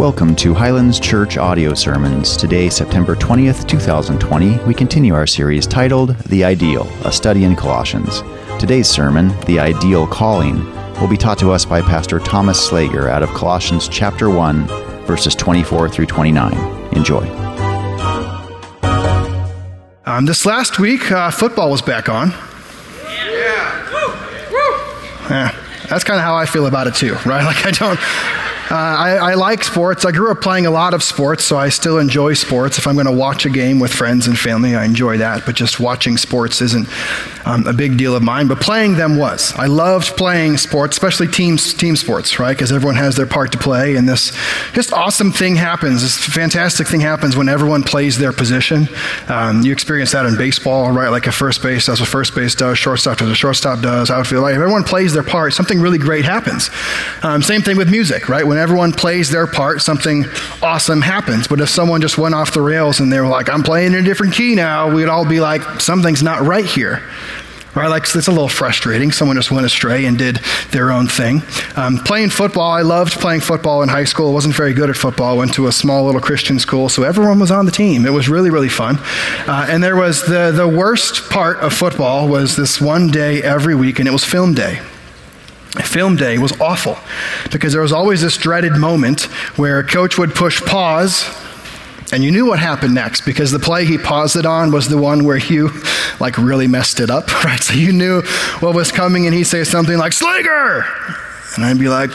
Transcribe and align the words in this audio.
Welcome 0.00 0.34
to 0.36 0.54
Highlands 0.54 0.98
Church 0.98 1.36
Audio 1.36 1.74
Sermons. 1.74 2.34
Today, 2.34 2.70
September 2.70 3.14
20th, 3.14 3.68
2020, 3.68 4.56
we 4.64 4.72
continue 4.72 5.12
our 5.12 5.26
series 5.26 5.66
titled 5.66 6.16
The 6.20 6.42
Ideal, 6.42 6.88
a 7.04 7.12
study 7.12 7.44
in 7.44 7.54
Colossians. 7.54 8.22
Today's 8.58 8.88
sermon, 8.88 9.28
The 9.44 9.60
Ideal 9.60 10.06
Calling, 10.06 10.64
will 10.98 11.06
be 11.06 11.18
taught 11.18 11.38
to 11.40 11.50
us 11.50 11.66
by 11.66 11.82
Pastor 11.82 12.18
Thomas 12.18 12.66
Slager 12.66 13.10
out 13.10 13.22
of 13.22 13.28
Colossians 13.34 13.88
chapter 13.88 14.30
1, 14.30 14.68
verses 15.04 15.34
24 15.34 15.90
through 15.90 16.06
29. 16.06 16.54
Enjoy. 16.94 17.28
Um, 20.06 20.24
this 20.24 20.46
last 20.46 20.78
week, 20.78 21.12
uh, 21.12 21.30
football 21.30 21.70
was 21.70 21.82
back 21.82 22.08
on. 22.08 22.30
Yeah. 25.28 25.54
That's 25.90 26.04
kind 26.04 26.18
of 26.18 26.24
how 26.24 26.36
I 26.36 26.46
feel 26.46 26.66
about 26.66 26.86
it 26.86 26.94
too, 26.94 27.16
right? 27.26 27.44
Like 27.50 27.66
I 27.66 27.70
don't, 27.72 27.98
uh, 28.70 28.74
I, 28.74 29.10
I, 29.16 29.34
like 29.34 29.64
sports. 29.64 30.04
I 30.04 30.12
grew 30.12 30.30
up 30.30 30.40
playing 30.40 30.64
a 30.64 30.70
lot 30.70 30.94
of 30.94 31.02
sports, 31.02 31.44
so 31.44 31.56
I 31.56 31.70
still 31.70 31.98
enjoy 31.98 32.34
sports. 32.34 32.78
If 32.78 32.86
I'm 32.86 32.94
going 32.94 33.06
to 33.06 33.12
watch 33.12 33.44
a 33.44 33.50
game 33.50 33.80
with 33.80 33.92
friends 33.92 34.28
and 34.28 34.38
family, 34.38 34.76
I 34.76 34.84
enjoy 34.84 35.18
that. 35.18 35.44
But 35.44 35.56
just 35.56 35.80
watching 35.80 36.16
sports 36.16 36.62
isn't 36.62 36.88
um, 37.44 37.66
a 37.66 37.72
big 37.72 37.96
deal 37.96 38.14
of 38.14 38.22
mine. 38.22 38.48
But 38.48 38.60
playing 38.60 38.96
them 38.96 39.16
was. 39.16 39.52
I 39.56 39.66
loved 39.66 40.16
playing 40.16 40.58
sports, 40.58 40.96
especially 40.96 41.28
team 41.28 41.56
team 41.56 41.96
sports, 41.96 42.38
right? 42.38 42.56
Because 42.56 42.72
everyone 42.72 42.96
has 42.96 43.16
their 43.16 43.26
part 43.26 43.52
to 43.52 43.58
play, 43.58 43.96
and 43.96 44.08
this 44.08 44.32
just 44.72 44.92
awesome 44.92 45.32
thing 45.32 45.56
happens. 45.56 46.02
This 46.02 46.18
fantastic 46.18 46.88
thing 46.88 47.00
happens 47.00 47.36
when 47.36 47.48
everyone 47.48 47.82
plays 47.82 48.18
their 48.18 48.32
position. 48.32 48.88
Um, 49.28 49.62
you 49.62 49.72
experience 49.72 50.12
that 50.12 50.26
in 50.26 50.36
baseball, 50.36 50.90
right? 50.90 51.08
Like 51.08 51.26
a 51.26 51.32
first 51.32 51.62
base 51.62 51.86
does 51.86 52.00
what 52.00 52.08
first 52.08 52.34
base 52.34 52.54
does, 52.54 52.78
shortstop 52.78 53.18
does 53.18 53.28
what 53.28 53.36
shortstop 53.36 53.80
does, 53.80 54.10
outfield. 54.10 54.42
Like 54.42 54.54
if 54.54 54.60
everyone 54.60 54.84
plays 54.84 55.12
their 55.12 55.22
part, 55.22 55.52
something 55.52 55.80
really 55.80 55.98
great 55.98 56.24
happens. 56.24 56.70
Um, 57.22 57.42
same 57.42 57.62
thing 57.62 57.76
with 57.76 57.90
music, 57.90 58.28
right? 58.28 58.46
When 58.46 58.58
everyone 58.58 58.92
plays 58.92 59.30
their 59.30 59.46
part, 59.46 59.82
something 59.82 60.24
awesome 60.62 61.00
happens. 61.00 61.46
But 61.48 61.60
if 61.60 61.68
someone 61.68 62.00
just 62.00 62.18
went 62.18 62.34
off 62.34 62.52
the 62.52 62.60
rails 62.60 63.00
and 63.00 63.12
they 63.12 63.20
were 63.20 63.26
like, 63.26 63.48
I'm 63.48 63.62
playing 63.62 63.92
in 63.92 63.98
a 63.98 64.02
different 64.02 64.34
key 64.34 64.54
now, 64.54 64.94
we'd 64.94 65.08
all 65.08 65.28
be 65.28 65.40
like, 65.40 65.62
something's 65.80 66.22
not 66.22 66.42
right 66.42 66.64
here. 66.64 67.02
Right, 67.72 67.86
like 67.86 68.02
it's 68.02 68.26
a 68.26 68.32
little 68.32 68.48
frustrating. 68.48 69.12
Someone 69.12 69.36
just 69.36 69.52
went 69.52 69.64
astray 69.64 70.04
and 70.04 70.18
did 70.18 70.40
their 70.72 70.90
own 70.90 71.06
thing. 71.06 71.42
Um, 71.76 71.98
playing 71.98 72.30
football, 72.30 72.72
I 72.72 72.82
loved 72.82 73.12
playing 73.20 73.42
football 73.42 73.84
in 73.84 73.88
high 73.88 74.04
school. 74.04 74.30
I 74.30 74.32
wasn't 74.32 74.56
very 74.56 74.72
good 74.72 74.90
at 74.90 74.96
football. 74.96 75.36
Went 75.36 75.54
to 75.54 75.68
a 75.68 75.72
small 75.72 76.04
little 76.04 76.20
Christian 76.20 76.58
school, 76.58 76.88
so 76.88 77.04
everyone 77.04 77.38
was 77.38 77.52
on 77.52 77.66
the 77.66 77.72
team. 77.72 78.06
It 78.06 78.12
was 78.12 78.28
really, 78.28 78.50
really 78.50 78.68
fun. 78.68 78.98
Uh, 79.46 79.68
and 79.70 79.84
there 79.84 79.94
was 79.94 80.26
the 80.26 80.50
the 80.50 80.66
worst 80.66 81.30
part 81.30 81.58
of 81.58 81.72
football 81.72 82.26
was 82.26 82.56
this 82.56 82.80
one 82.80 83.08
day 83.08 83.40
every 83.40 83.76
week, 83.76 84.00
and 84.00 84.08
it 84.08 84.12
was 84.12 84.24
film 84.24 84.52
day. 84.52 84.80
Film 85.84 86.16
day 86.16 86.38
was 86.38 86.60
awful 86.60 86.98
because 87.52 87.72
there 87.72 87.82
was 87.82 87.92
always 87.92 88.20
this 88.20 88.36
dreaded 88.36 88.72
moment 88.72 89.22
where 89.56 89.78
a 89.78 89.86
coach 89.86 90.18
would 90.18 90.34
push 90.34 90.60
pause 90.62 91.22
and 92.12 92.24
you 92.24 92.30
knew 92.30 92.46
what 92.46 92.58
happened 92.58 92.94
next 92.94 93.22
because 93.22 93.52
the 93.52 93.58
play 93.58 93.84
he 93.84 93.98
paused 93.98 94.36
it 94.36 94.46
on 94.46 94.72
was 94.72 94.88
the 94.88 94.98
one 94.98 95.24
where 95.24 95.36
you 95.36 95.70
like 96.18 96.36
really 96.38 96.66
messed 96.66 97.00
it 97.00 97.10
up, 97.10 97.32
right? 97.44 97.60
So 97.60 97.74
you 97.74 97.92
knew 97.92 98.22
what 98.60 98.74
was 98.74 98.90
coming 98.90 99.26
and 99.26 99.34
he'd 99.34 99.44
say 99.44 99.64
something 99.64 99.96
like, 99.96 100.12
Slager! 100.12 100.84
And 101.56 101.64
I'd 101.64 101.78
be 101.78 101.88
like, 101.88 102.10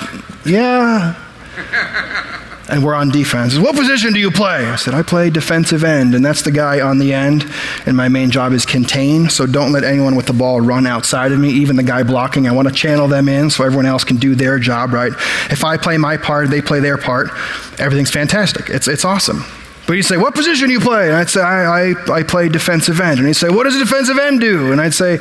yeah. 0.46 1.22
and 2.70 2.84
we're 2.84 2.96
on 2.96 3.10
defense. 3.10 3.58
What 3.58 3.76
position 3.76 4.14
do 4.14 4.20
you 4.20 4.32
play? 4.32 4.66
I 4.66 4.76
said, 4.76 4.94
I 4.94 5.04
play 5.04 5.30
defensive 5.30 5.84
end, 5.84 6.16
and 6.16 6.26
that's 6.26 6.42
the 6.42 6.52
guy 6.52 6.82
on 6.82 7.00
the 7.00 7.14
end. 7.14 7.46
And 7.86 7.96
my 7.96 8.08
main 8.08 8.32
job 8.32 8.54
is 8.54 8.66
contain, 8.66 9.30
so 9.30 9.46
don't 9.46 9.72
let 9.72 9.84
anyone 9.84 10.16
with 10.16 10.26
the 10.26 10.34
ball 10.34 10.62
run 10.62 10.88
outside 10.88 11.32
of 11.32 11.40
me, 11.40 11.50
even 11.50 11.76
the 11.76 11.84
guy 11.84 12.04
blocking. 12.04 12.48
I 12.48 12.54
want 12.54 12.68
to 12.68 12.74
channel 12.74 13.08
them 13.08 13.28
in 13.28 13.50
so 13.50 13.64
everyone 13.64 13.86
else 13.86 14.04
can 14.04 14.18
do 14.18 14.36
their 14.36 14.58
job, 14.58 14.94
right? 14.94 15.12
If 15.52 15.64
I 15.64 15.78
play 15.78 15.98
my 15.98 16.18
part, 16.18 16.50
they 16.50 16.62
play 16.62 16.80
their 16.80 16.98
part, 16.98 17.30
everything's 17.78 18.12
fantastic. 18.12 18.70
It's, 18.70 18.88
it's 18.88 19.06
awesome. 19.06 19.46
But 19.88 19.96
he'd 19.96 20.04
say, 20.04 20.18
What 20.18 20.34
position 20.34 20.68
do 20.68 20.74
you 20.74 20.80
play? 20.80 21.08
And 21.08 21.16
I'd 21.16 21.30
say, 21.30 21.42
I, 21.42 21.92
I, 21.92 22.12
I 22.12 22.24
play 22.24 22.50
defensive 22.50 23.00
end. 23.00 23.20
And 23.20 23.28
he'd 23.28 23.34
say, 23.34 23.50
What 23.50 23.66
does 23.66 23.76
a 23.76 23.80
defensive 23.80 24.18
end 24.18 24.42
do? 24.42 24.72
And 24.72 24.82
I'd 24.82 24.94
say, 24.94 25.20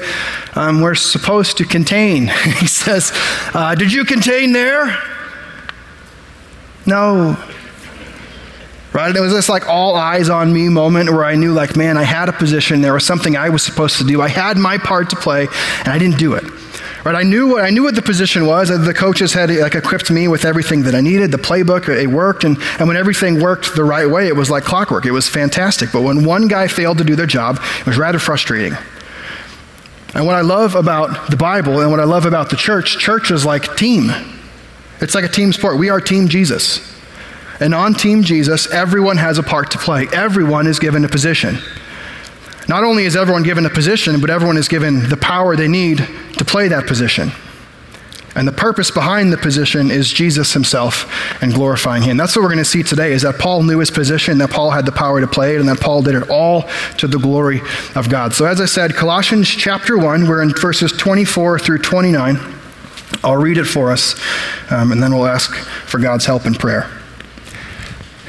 um, 0.54 0.80
We're 0.80 0.94
supposed 0.94 1.58
to 1.58 1.64
contain. 1.64 2.28
he 2.60 2.66
says, 2.66 3.12
uh, 3.52 3.74
Did 3.74 3.92
you 3.92 4.04
contain 4.04 4.52
there? 4.52 4.96
No. 6.86 7.36
Right? 8.92 9.14
It 9.14 9.20
was 9.20 9.32
this 9.32 9.48
like 9.48 9.68
all 9.68 9.96
eyes 9.96 10.28
on 10.30 10.52
me 10.52 10.68
moment 10.68 11.10
where 11.10 11.24
I 11.24 11.34
knew, 11.34 11.52
like, 11.52 11.76
man, 11.76 11.96
I 11.98 12.04
had 12.04 12.28
a 12.28 12.32
position. 12.32 12.80
There 12.80 12.92
was 12.92 13.04
something 13.04 13.36
I 13.36 13.48
was 13.48 13.62
supposed 13.62 13.98
to 13.98 14.04
do. 14.04 14.22
I 14.22 14.28
had 14.28 14.56
my 14.56 14.78
part 14.78 15.10
to 15.10 15.16
play, 15.16 15.48
and 15.80 15.88
I 15.88 15.98
didn't 15.98 16.18
do 16.18 16.34
it. 16.34 16.44
Right? 17.04 17.14
I 17.14 17.22
knew 17.22 17.48
what 17.48 17.64
I 17.64 17.70
knew 17.70 17.82
what 17.82 17.94
the 17.94 18.02
position 18.02 18.46
was. 18.46 18.70
Uh, 18.70 18.78
the 18.78 18.94
coaches 18.94 19.34
had 19.34 19.50
like 19.50 19.74
equipped 19.74 20.10
me 20.10 20.26
with 20.26 20.46
everything 20.46 20.84
that 20.84 20.94
I 20.94 21.02
needed. 21.02 21.30
The 21.30 21.38
playbook 21.38 21.88
it 21.88 22.06
worked, 22.06 22.44
and, 22.44 22.56
and 22.78 22.88
when 22.88 22.96
everything 22.96 23.40
worked 23.40 23.74
the 23.76 23.84
right 23.84 24.08
way, 24.08 24.26
it 24.28 24.36
was 24.36 24.50
like 24.50 24.64
clockwork. 24.64 25.04
It 25.04 25.10
was 25.10 25.28
fantastic. 25.28 25.92
But 25.92 26.00
when 26.00 26.24
one 26.24 26.48
guy 26.48 26.66
failed 26.66 26.98
to 26.98 27.04
do 27.04 27.14
their 27.14 27.26
job, 27.26 27.60
it 27.80 27.86
was 27.86 27.98
rather 27.98 28.18
frustrating. 28.18 28.72
And 30.14 30.26
what 30.26 30.36
I 30.36 30.42
love 30.42 30.76
about 30.76 31.30
the 31.30 31.36
Bible 31.36 31.80
and 31.80 31.90
what 31.90 32.00
I 32.00 32.04
love 32.04 32.24
about 32.24 32.48
the 32.48 32.56
church, 32.56 32.98
church 32.98 33.30
is 33.30 33.44
like 33.44 33.76
team. 33.76 34.10
It's 35.00 35.14
like 35.14 35.24
a 35.24 35.28
team 35.28 35.52
sport. 35.52 35.76
We 35.76 35.90
are 35.90 36.00
Team 36.00 36.28
Jesus. 36.28 36.92
And 37.60 37.74
on 37.74 37.94
Team 37.94 38.22
Jesus, 38.22 38.70
everyone 38.70 39.16
has 39.16 39.38
a 39.38 39.42
part 39.42 39.72
to 39.72 39.78
play. 39.78 40.06
Everyone 40.12 40.66
is 40.66 40.78
given 40.78 41.04
a 41.04 41.08
position. 41.08 41.58
Not 42.68 42.84
only 42.84 43.04
is 43.04 43.16
everyone 43.16 43.42
given 43.42 43.66
a 43.66 43.70
position, 43.70 44.20
but 44.20 44.30
everyone 44.30 44.56
is 44.56 44.68
given 44.68 45.08
the 45.08 45.16
power 45.16 45.56
they 45.56 45.68
need 45.68 45.98
to 45.98 46.44
play 46.44 46.68
that 46.68 46.86
position. 46.86 47.30
And 48.36 48.48
the 48.48 48.52
purpose 48.52 48.90
behind 48.90 49.32
the 49.32 49.36
position 49.36 49.92
is 49.92 50.12
Jesus 50.12 50.52
himself 50.52 51.08
and 51.40 51.54
glorifying 51.54 52.02
him. 52.02 52.16
That's 52.16 52.34
what 52.34 52.42
we're 52.42 52.48
going 52.48 52.58
to 52.58 52.64
see 52.64 52.82
today 52.82 53.12
is 53.12 53.22
that 53.22 53.38
Paul 53.38 53.62
knew 53.62 53.78
his 53.78 53.92
position, 53.92 54.38
that 54.38 54.50
Paul 54.50 54.72
had 54.72 54.86
the 54.86 54.92
power 54.92 55.20
to 55.20 55.26
play 55.26 55.54
it, 55.54 55.60
and 55.60 55.68
that 55.68 55.80
Paul 55.80 56.02
did 56.02 56.16
it 56.16 56.28
all 56.28 56.64
to 56.98 57.06
the 57.06 57.18
glory 57.18 57.60
of 57.94 58.08
God. 58.08 58.34
So 58.34 58.44
as 58.44 58.60
I 58.60 58.66
said, 58.66 58.94
Colossians 58.94 59.48
chapter 59.48 59.96
1, 59.96 60.26
we're 60.26 60.42
in 60.42 60.50
verses 60.50 60.90
24 60.92 61.60
through 61.60 61.78
29. 61.78 62.36
I'll 63.22 63.36
read 63.36 63.58
it 63.58 63.66
for 63.66 63.92
us, 63.92 64.20
um, 64.70 64.90
and 64.90 65.00
then 65.00 65.14
we'll 65.14 65.26
ask 65.26 65.54
for 65.54 66.00
God's 66.00 66.26
help 66.26 66.44
in 66.44 66.54
prayer. 66.54 66.90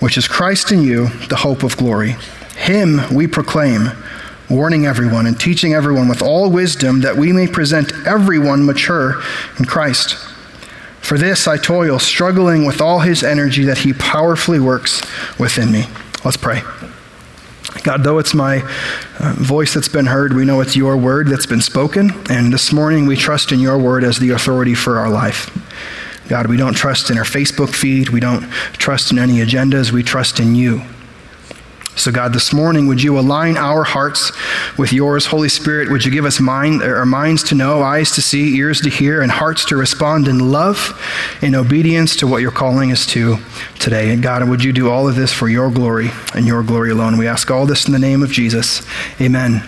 which 0.00 0.18
is 0.18 0.26
Christ 0.26 0.72
in 0.72 0.82
you, 0.82 1.08
the 1.28 1.36
hope 1.36 1.62
of 1.62 1.76
glory. 1.76 2.16
Him 2.56 3.00
we 3.14 3.26
proclaim, 3.26 3.90
warning 4.48 4.84
everyone 4.84 5.26
and 5.26 5.38
teaching 5.38 5.72
everyone 5.72 6.08
with 6.08 6.22
all 6.22 6.50
wisdom 6.50 7.02
that 7.02 7.16
we 7.16 7.32
may 7.32 7.46
present 7.46 7.92
everyone 8.06 8.66
mature 8.66 9.22
in 9.58 9.64
Christ. 9.64 10.16
For 11.00 11.16
this 11.16 11.46
I 11.46 11.56
toil, 11.56 11.98
struggling 11.98 12.66
with 12.66 12.80
all 12.80 13.00
his 13.00 13.22
energy 13.22 13.64
that 13.64 13.78
he 13.78 13.92
powerfully 13.92 14.60
works 14.60 15.02
within 15.38 15.72
me. 15.72 15.84
Let's 16.24 16.36
pray. 16.36 16.62
God, 17.82 18.04
though 18.04 18.18
it's 18.18 18.34
my 18.34 18.62
uh, 19.18 19.34
voice 19.38 19.74
that's 19.74 19.88
been 19.88 20.06
heard, 20.06 20.34
we 20.34 20.44
know 20.44 20.60
it's 20.60 20.76
your 20.76 20.96
word 20.96 21.28
that's 21.28 21.46
been 21.46 21.60
spoken. 21.60 22.10
And 22.28 22.52
this 22.52 22.72
morning 22.72 23.06
we 23.06 23.16
trust 23.16 23.52
in 23.52 23.60
your 23.60 23.78
word 23.78 24.04
as 24.04 24.18
the 24.18 24.30
authority 24.30 24.74
for 24.74 24.98
our 24.98 25.08
life. 25.08 25.50
God, 26.30 26.46
we 26.46 26.56
don't 26.56 26.74
trust 26.74 27.10
in 27.10 27.18
our 27.18 27.24
Facebook 27.24 27.74
feed. 27.74 28.10
We 28.10 28.20
don't 28.20 28.48
trust 28.74 29.10
in 29.10 29.18
any 29.18 29.38
agendas. 29.38 29.90
We 29.90 30.04
trust 30.04 30.38
in 30.38 30.54
you. 30.54 30.80
So, 31.96 32.12
God, 32.12 32.32
this 32.32 32.52
morning, 32.52 32.86
would 32.86 33.02
you 33.02 33.18
align 33.18 33.56
our 33.56 33.82
hearts 33.82 34.30
with 34.78 34.92
yours? 34.92 35.26
Holy 35.26 35.48
Spirit, 35.48 35.90
would 35.90 36.04
you 36.04 36.12
give 36.12 36.24
us 36.24 36.38
mind, 36.38 36.82
uh, 36.82 36.86
our 36.86 37.04
minds 37.04 37.42
to 37.48 37.56
know, 37.56 37.82
eyes 37.82 38.12
to 38.12 38.22
see, 38.22 38.56
ears 38.56 38.80
to 38.82 38.90
hear, 38.90 39.22
and 39.22 39.32
hearts 39.32 39.64
to 39.66 39.76
respond 39.76 40.28
in 40.28 40.52
love, 40.52 40.96
in 41.42 41.56
obedience 41.56 42.14
to 42.14 42.28
what 42.28 42.42
you're 42.42 42.52
calling 42.52 42.92
us 42.92 43.06
to 43.06 43.38
today? 43.80 44.12
And 44.12 44.22
God, 44.22 44.48
would 44.48 44.62
you 44.62 44.72
do 44.72 44.88
all 44.88 45.08
of 45.08 45.16
this 45.16 45.32
for 45.32 45.48
your 45.48 45.68
glory 45.68 46.10
and 46.32 46.46
your 46.46 46.62
glory 46.62 46.92
alone? 46.92 47.18
We 47.18 47.26
ask 47.26 47.50
all 47.50 47.66
this 47.66 47.86
in 47.86 47.92
the 47.92 47.98
name 47.98 48.22
of 48.22 48.30
Jesus. 48.30 48.86
Amen. 49.20 49.64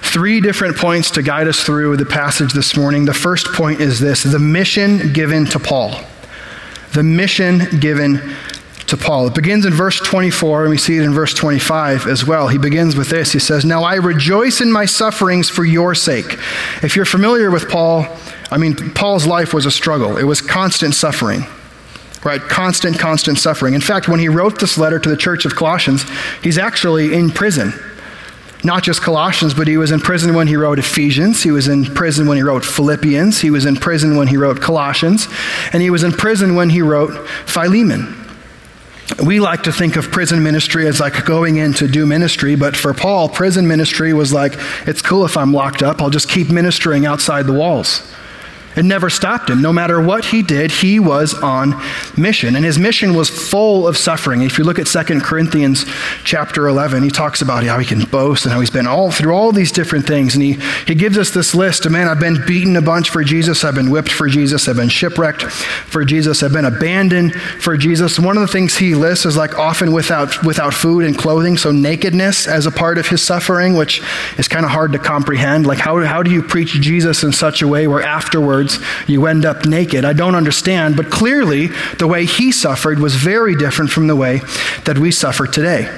Three 0.00 0.40
different 0.40 0.76
points 0.76 1.10
to 1.12 1.22
guide 1.22 1.48
us 1.48 1.62
through 1.62 1.96
the 1.96 2.06
passage 2.06 2.52
this 2.52 2.76
morning. 2.76 3.04
The 3.04 3.14
first 3.14 3.46
point 3.52 3.80
is 3.80 4.00
this 4.00 4.22
the 4.22 4.38
mission 4.38 5.12
given 5.12 5.44
to 5.46 5.58
Paul. 5.58 6.00
The 6.92 7.02
mission 7.02 7.78
given 7.80 8.34
to 8.88 8.96
Paul. 8.96 9.26
It 9.26 9.34
begins 9.34 9.66
in 9.66 9.74
verse 9.74 10.00
24, 10.00 10.62
and 10.62 10.70
we 10.70 10.78
see 10.78 10.96
it 10.96 11.02
in 11.02 11.12
verse 11.12 11.34
25 11.34 12.06
as 12.06 12.26
well. 12.26 12.48
He 12.48 12.56
begins 12.56 12.96
with 12.96 13.10
this. 13.10 13.32
He 13.32 13.38
says, 13.38 13.64
Now 13.64 13.82
I 13.82 13.96
rejoice 13.96 14.62
in 14.62 14.72
my 14.72 14.86
sufferings 14.86 15.50
for 15.50 15.64
your 15.64 15.94
sake. 15.94 16.38
If 16.82 16.96
you're 16.96 17.04
familiar 17.04 17.50
with 17.50 17.68
Paul, 17.68 18.06
I 18.50 18.56
mean, 18.56 18.74
Paul's 18.94 19.26
life 19.26 19.52
was 19.52 19.66
a 19.66 19.70
struggle, 19.70 20.16
it 20.16 20.24
was 20.24 20.40
constant 20.40 20.94
suffering. 20.94 21.42
right? 22.24 22.40
Constant, 22.40 22.98
constant 22.98 23.38
suffering. 23.38 23.74
In 23.74 23.80
fact, 23.82 24.08
when 24.08 24.20
he 24.20 24.28
wrote 24.28 24.58
this 24.58 24.78
letter 24.78 24.98
to 24.98 25.08
the 25.08 25.16
church 25.16 25.44
of 25.44 25.54
Colossians, 25.54 26.04
he's 26.42 26.56
actually 26.58 27.14
in 27.14 27.30
prison. 27.30 27.72
Not 28.64 28.82
just 28.82 29.02
Colossians, 29.02 29.54
but 29.54 29.68
he 29.68 29.76
was 29.76 29.92
in 29.92 30.00
prison 30.00 30.34
when 30.34 30.48
he 30.48 30.56
wrote 30.56 30.78
Ephesians. 30.78 31.42
He 31.42 31.52
was 31.52 31.68
in 31.68 31.84
prison 31.84 32.26
when 32.26 32.36
he 32.36 32.42
wrote 32.42 32.64
Philippians. 32.64 33.40
He 33.40 33.50
was 33.50 33.64
in 33.64 33.76
prison 33.76 34.16
when 34.16 34.26
he 34.26 34.36
wrote 34.36 34.60
Colossians. 34.60 35.28
And 35.72 35.80
he 35.80 35.90
was 35.90 36.02
in 36.02 36.12
prison 36.12 36.56
when 36.56 36.70
he 36.70 36.82
wrote 36.82 37.28
Philemon. 37.46 38.16
We 39.24 39.40
like 39.40 39.62
to 39.62 39.72
think 39.72 39.96
of 39.96 40.10
prison 40.10 40.42
ministry 40.42 40.86
as 40.86 41.00
like 41.00 41.24
going 41.24 41.56
in 41.56 41.72
to 41.74 41.88
do 41.88 42.04
ministry, 42.04 42.56
but 42.56 42.76
for 42.76 42.92
Paul, 42.92 43.28
prison 43.28 43.66
ministry 43.66 44.12
was 44.12 44.32
like, 44.32 44.52
it's 44.86 45.00
cool 45.00 45.24
if 45.24 45.36
I'm 45.36 45.52
locked 45.52 45.82
up, 45.82 46.02
I'll 46.02 46.10
just 46.10 46.28
keep 46.28 46.50
ministering 46.50 47.06
outside 47.06 47.46
the 47.46 47.54
walls. 47.54 48.02
It 48.78 48.84
never 48.84 49.10
stopped 49.10 49.50
him. 49.50 49.60
No 49.60 49.72
matter 49.72 50.00
what 50.00 50.26
he 50.26 50.40
did, 50.40 50.70
he 50.70 51.00
was 51.00 51.34
on 51.34 51.74
mission. 52.16 52.54
And 52.54 52.64
his 52.64 52.78
mission 52.78 53.12
was 53.12 53.28
full 53.28 53.88
of 53.88 53.96
suffering. 53.96 54.42
If 54.42 54.56
you 54.56 54.62
look 54.62 54.78
at 54.78 54.86
2 54.86 55.20
Corinthians 55.20 55.84
chapter 56.22 56.68
11, 56.68 57.02
he 57.02 57.10
talks 57.10 57.42
about 57.42 57.64
how 57.64 57.80
he 57.80 57.84
can 57.84 58.04
boast 58.04 58.44
and 58.44 58.52
how 58.52 58.60
he's 58.60 58.70
been 58.70 58.86
all 58.86 59.10
through 59.10 59.34
all 59.34 59.50
these 59.50 59.72
different 59.72 60.06
things. 60.06 60.36
And 60.36 60.44
he, 60.44 60.52
he 60.86 60.94
gives 60.94 61.18
us 61.18 61.30
this 61.30 61.56
list 61.56 61.86
of, 61.86 61.92
man, 61.92 62.06
I've 62.06 62.20
been 62.20 62.46
beaten 62.46 62.76
a 62.76 62.80
bunch 62.80 63.10
for 63.10 63.24
Jesus. 63.24 63.64
I've 63.64 63.74
been 63.74 63.90
whipped 63.90 64.12
for 64.12 64.28
Jesus. 64.28 64.68
I've 64.68 64.76
been 64.76 64.88
shipwrecked 64.88 65.42
for 65.42 66.04
Jesus. 66.04 66.44
I've 66.44 66.52
been 66.52 66.64
abandoned 66.64 67.34
for 67.34 67.76
Jesus. 67.76 68.16
One 68.16 68.36
of 68.36 68.42
the 68.42 68.46
things 68.46 68.76
he 68.76 68.94
lists 68.94 69.26
is 69.26 69.36
like 69.36 69.58
often 69.58 69.92
without, 69.92 70.44
without 70.44 70.72
food 70.72 71.04
and 71.04 71.18
clothing. 71.18 71.56
So 71.56 71.72
nakedness 71.72 72.46
as 72.46 72.64
a 72.64 72.70
part 72.70 72.96
of 72.96 73.08
his 73.08 73.24
suffering, 73.24 73.74
which 73.74 74.00
is 74.38 74.46
kind 74.46 74.64
of 74.64 74.70
hard 74.70 74.92
to 74.92 75.00
comprehend. 75.00 75.66
Like 75.66 75.78
how, 75.78 76.00
how 76.04 76.22
do 76.22 76.30
you 76.30 76.44
preach 76.44 76.74
Jesus 76.74 77.24
in 77.24 77.32
such 77.32 77.60
a 77.60 77.66
way 77.66 77.88
where 77.88 78.02
afterwards 78.02 78.67
you 79.06 79.26
end 79.26 79.44
up 79.44 79.66
naked. 79.66 80.04
I 80.04 80.12
don't 80.12 80.34
understand, 80.34 80.96
but 80.96 81.10
clearly 81.10 81.68
the 81.98 82.06
way 82.06 82.24
he 82.24 82.52
suffered 82.52 82.98
was 82.98 83.14
very 83.14 83.54
different 83.54 83.90
from 83.90 84.06
the 84.06 84.16
way 84.16 84.40
that 84.84 84.98
we 84.98 85.10
suffer 85.10 85.46
today. 85.46 85.88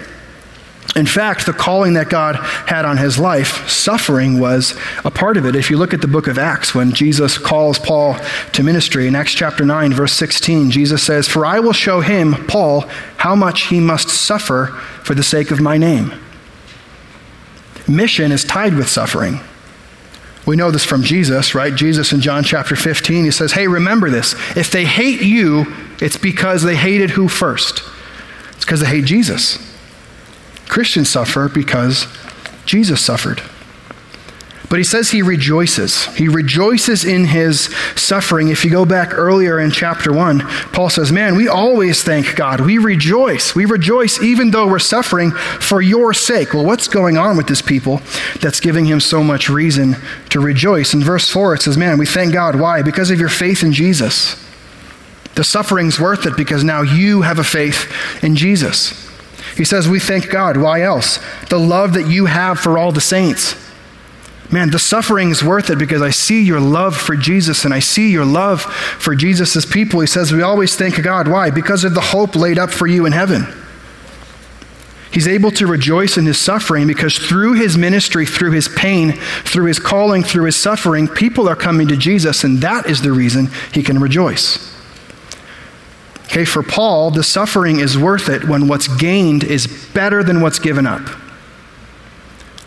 In 0.96 1.06
fact, 1.06 1.46
the 1.46 1.52
calling 1.52 1.92
that 1.92 2.08
God 2.08 2.34
had 2.34 2.84
on 2.84 2.96
his 2.96 3.16
life, 3.16 3.68
suffering 3.68 4.40
was 4.40 4.74
a 5.04 5.10
part 5.10 5.36
of 5.36 5.46
it. 5.46 5.54
If 5.54 5.70
you 5.70 5.76
look 5.76 5.94
at 5.94 6.00
the 6.00 6.08
book 6.08 6.26
of 6.26 6.36
Acts, 6.36 6.74
when 6.74 6.92
Jesus 6.92 7.38
calls 7.38 7.78
Paul 7.78 8.16
to 8.52 8.62
ministry, 8.64 9.06
in 9.06 9.14
Acts 9.14 9.32
chapter 9.32 9.64
9, 9.64 9.92
verse 9.92 10.12
16, 10.14 10.72
Jesus 10.72 11.00
says, 11.00 11.28
For 11.28 11.46
I 11.46 11.60
will 11.60 11.72
show 11.72 12.00
him, 12.00 12.34
Paul, 12.48 12.82
how 13.18 13.36
much 13.36 13.68
he 13.68 13.78
must 13.78 14.08
suffer 14.08 14.66
for 15.04 15.14
the 15.14 15.22
sake 15.22 15.52
of 15.52 15.60
my 15.60 15.76
name. 15.78 16.12
Mission 17.86 18.32
is 18.32 18.42
tied 18.42 18.74
with 18.74 18.88
suffering. 18.88 19.40
We 20.46 20.56
know 20.56 20.70
this 20.70 20.84
from 20.84 21.02
Jesus, 21.02 21.54
right? 21.54 21.74
Jesus 21.74 22.12
in 22.12 22.20
John 22.20 22.42
chapter 22.42 22.74
15, 22.74 23.24
he 23.24 23.30
says, 23.30 23.52
Hey, 23.52 23.68
remember 23.68 24.10
this. 24.10 24.34
If 24.56 24.70
they 24.70 24.84
hate 24.84 25.20
you, 25.20 25.66
it's 26.00 26.16
because 26.16 26.62
they 26.62 26.76
hated 26.76 27.10
who 27.10 27.28
first? 27.28 27.82
It's 28.52 28.64
because 28.64 28.80
they 28.80 28.86
hate 28.86 29.04
Jesus. 29.04 29.58
Christians 30.68 31.10
suffer 31.10 31.48
because 31.48 32.06
Jesus 32.64 33.04
suffered. 33.04 33.42
But 34.70 34.78
he 34.78 34.84
says 34.84 35.10
he 35.10 35.20
rejoices. 35.20 36.06
He 36.14 36.28
rejoices 36.28 37.04
in 37.04 37.24
his 37.24 37.62
suffering. 37.96 38.50
If 38.50 38.64
you 38.64 38.70
go 38.70 38.84
back 38.84 39.12
earlier 39.12 39.58
in 39.58 39.72
chapter 39.72 40.12
1, 40.12 40.38
Paul 40.72 40.88
says, 40.88 41.10
Man, 41.10 41.34
we 41.34 41.48
always 41.48 42.04
thank 42.04 42.36
God. 42.36 42.60
We 42.60 42.78
rejoice. 42.78 43.52
We 43.52 43.64
rejoice 43.64 44.22
even 44.22 44.52
though 44.52 44.68
we're 44.68 44.78
suffering 44.78 45.32
for 45.32 45.82
your 45.82 46.14
sake. 46.14 46.54
Well, 46.54 46.64
what's 46.64 46.86
going 46.86 47.18
on 47.18 47.36
with 47.36 47.48
this 47.48 47.60
people 47.60 48.00
that's 48.40 48.60
giving 48.60 48.84
him 48.84 49.00
so 49.00 49.24
much 49.24 49.50
reason 49.50 49.96
to 50.28 50.38
rejoice? 50.38 50.94
In 50.94 51.02
verse 51.02 51.28
4, 51.28 51.54
it 51.54 51.62
says, 51.62 51.76
Man, 51.76 51.98
we 51.98 52.06
thank 52.06 52.32
God. 52.32 52.54
Why? 52.54 52.80
Because 52.82 53.10
of 53.10 53.18
your 53.18 53.28
faith 53.28 53.64
in 53.64 53.72
Jesus. 53.72 54.40
The 55.34 55.42
suffering's 55.42 55.98
worth 55.98 56.26
it 56.26 56.36
because 56.36 56.62
now 56.62 56.82
you 56.82 57.22
have 57.22 57.40
a 57.40 57.44
faith 57.44 57.92
in 58.22 58.36
Jesus. 58.36 59.10
He 59.56 59.64
says, 59.64 59.88
We 59.88 59.98
thank 59.98 60.30
God. 60.30 60.56
Why 60.56 60.82
else? 60.82 61.18
The 61.48 61.58
love 61.58 61.94
that 61.94 62.06
you 62.08 62.26
have 62.26 62.60
for 62.60 62.78
all 62.78 62.92
the 62.92 63.00
saints. 63.00 63.56
Man, 64.52 64.70
the 64.70 64.78
suffering 64.80 65.30
is 65.30 65.44
worth 65.44 65.70
it 65.70 65.78
because 65.78 66.02
I 66.02 66.10
see 66.10 66.42
your 66.42 66.60
love 66.60 66.96
for 66.96 67.14
Jesus 67.14 67.64
and 67.64 67.72
I 67.72 67.78
see 67.78 68.10
your 68.10 68.24
love 68.24 68.62
for 68.62 69.14
Jesus' 69.14 69.64
people. 69.64 70.00
He 70.00 70.08
says, 70.08 70.32
We 70.32 70.42
always 70.42 70.74
thank 70.74 71.00
God. 71.02 71.28
Why? 71.28 71.50
Because 71.50 71.84
of 71.84 71.94
the 71.94 72.00
hope 72.00 72.34
laid 72.34 72.58
up 72.58 72.70
for 72.70 72.86
you 72.86 73.06
in 73.06 73.12
heaven. 73.12 73.46
He's 75.12 75.26
able 75.26 75.50
to 75.52 75.66
rejoice 75.66 76.16
in 76.16 76.26
his 76.26 76.38
suffering 76.38 76.86
because 76.86 77.18
through 77.18 77.54
his 77.54 77.76
ministry, 77.76 78.26
through 78.26 78.52
his 78.52 78.68
pain, 78.68 79.12
through 79.44 79.66
his 79.66 79.78
calling, 79.78 80.22
through 80.22 80.44
his 80.44 80.56
suffering, 80.56 81.08
people 81.08 81.48
are 81.48 81.56
coming 81.56 81.88
to 81.88 81.96
Jesus, 81.96 82.44
and 82.44 82.58
that 82.58 82.86
is 82.86 83.02
the 83.02 83.10
reason 83.10 83.48
he 83.72 83.82
can 83.82 83.98
rejoice. 83.98 84.72
Okay, 86.24 86.44
for 86.44 86.62
Paul, 86.62 87.10
the 87.10 87.24
suffering 87.24 87.80
is 87.80 87.98
worth 87.98 88.28
it 88.28 88.44
when 88.44 88.68
what's 88.68 88.86
gained 88.86 89.42
is 89.42 89.66
better 89.92 90.22
than 90.22 90.40
what's 90.40 90.60
given 90.60 90.86
up. 90.86 91.02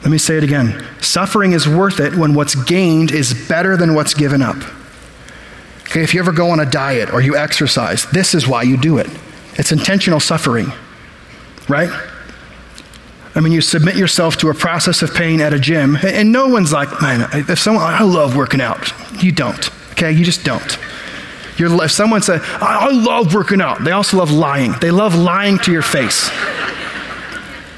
Let 0.04 0.12
me 0.12 0.18
say 0.18 0.38
it 0.38 0.44
again. 0.44 0.86
Suffering 1.00 1.54
is 1.54 1.68
worth 1.68 2.02
it 2.02 2.16
when 2.16 2.34
what's 2.34 2.56
gained 2.56 3.12
is 3.12 3.48
better 3.48 3.78
than 3.78 3.96
what's 3.96 4.14
given 4.14 4.42
up. 4.42 4.58
Okay, 5.84 6.04
if 6.04 6.14
you 6.14 6.20
ever 6.20 6.34
go 6.34 6.50
on 6.50 6.60
a 6.60 6.66
diet 6.66 7.14
or 7.14 7.22
you 7.22 7.38
exercise, 7.38 8.06
this 8.12 8.36
is 8.36 8.46
why 8.46 8.64
you 8.64 8.76
do 8.76 8.98
it. 8.98 9.08
It's 9.54 9.72
intentional 9.72 10.20
suffering, 10.20 10.74
right? 11.70 11.90
I 13.36 13.40
mean, 13.40 13.54
you 13.54 13.62
submit 13.62 13.96
yourself 13.96 14.38
to 14.38 14.50
a 14.50 14.54
process 14.54 15.02
of 15.02 15.14
pain 15.14 15.40
at 15.40 15.54
a 15.54 15.60
gym, 15.60 15.98
and 16.04 16.32
no 16.32 16.48
one's 16.48 16.74
like, 16.74 17.02
man, 17.02 17.28
if 17.32 17.58
someone, 17.60 17.84
I 17.84 18.04
love 18.04 18.36
working 18.36 18.60
out. 18.60 18.92
You 19.24 19.32
don't, 19.32 19.70
okay? 19.92 20.12
You 20.12 20.26
just 20.26 20.44
don't. 20.44 20.78
You're, 21.58 21.84
if 21.84 21.92
someone 21.92 22.22
said, 22.22 22.42
I, 22.44 22.90
I 22.90 22.92
love 22.92 23.34
working 23.34 23.62
out, 23.62 23.84
they 23.84 23.92
also 23.92 24.18
love 24.18 24.32
lying. 24.32 24.74
They 24.82 24.92
love 24.92 25.16
lying 25.16 25.60
to 25.60 25.72
your 25.72 25.82
face. 25.82 26.30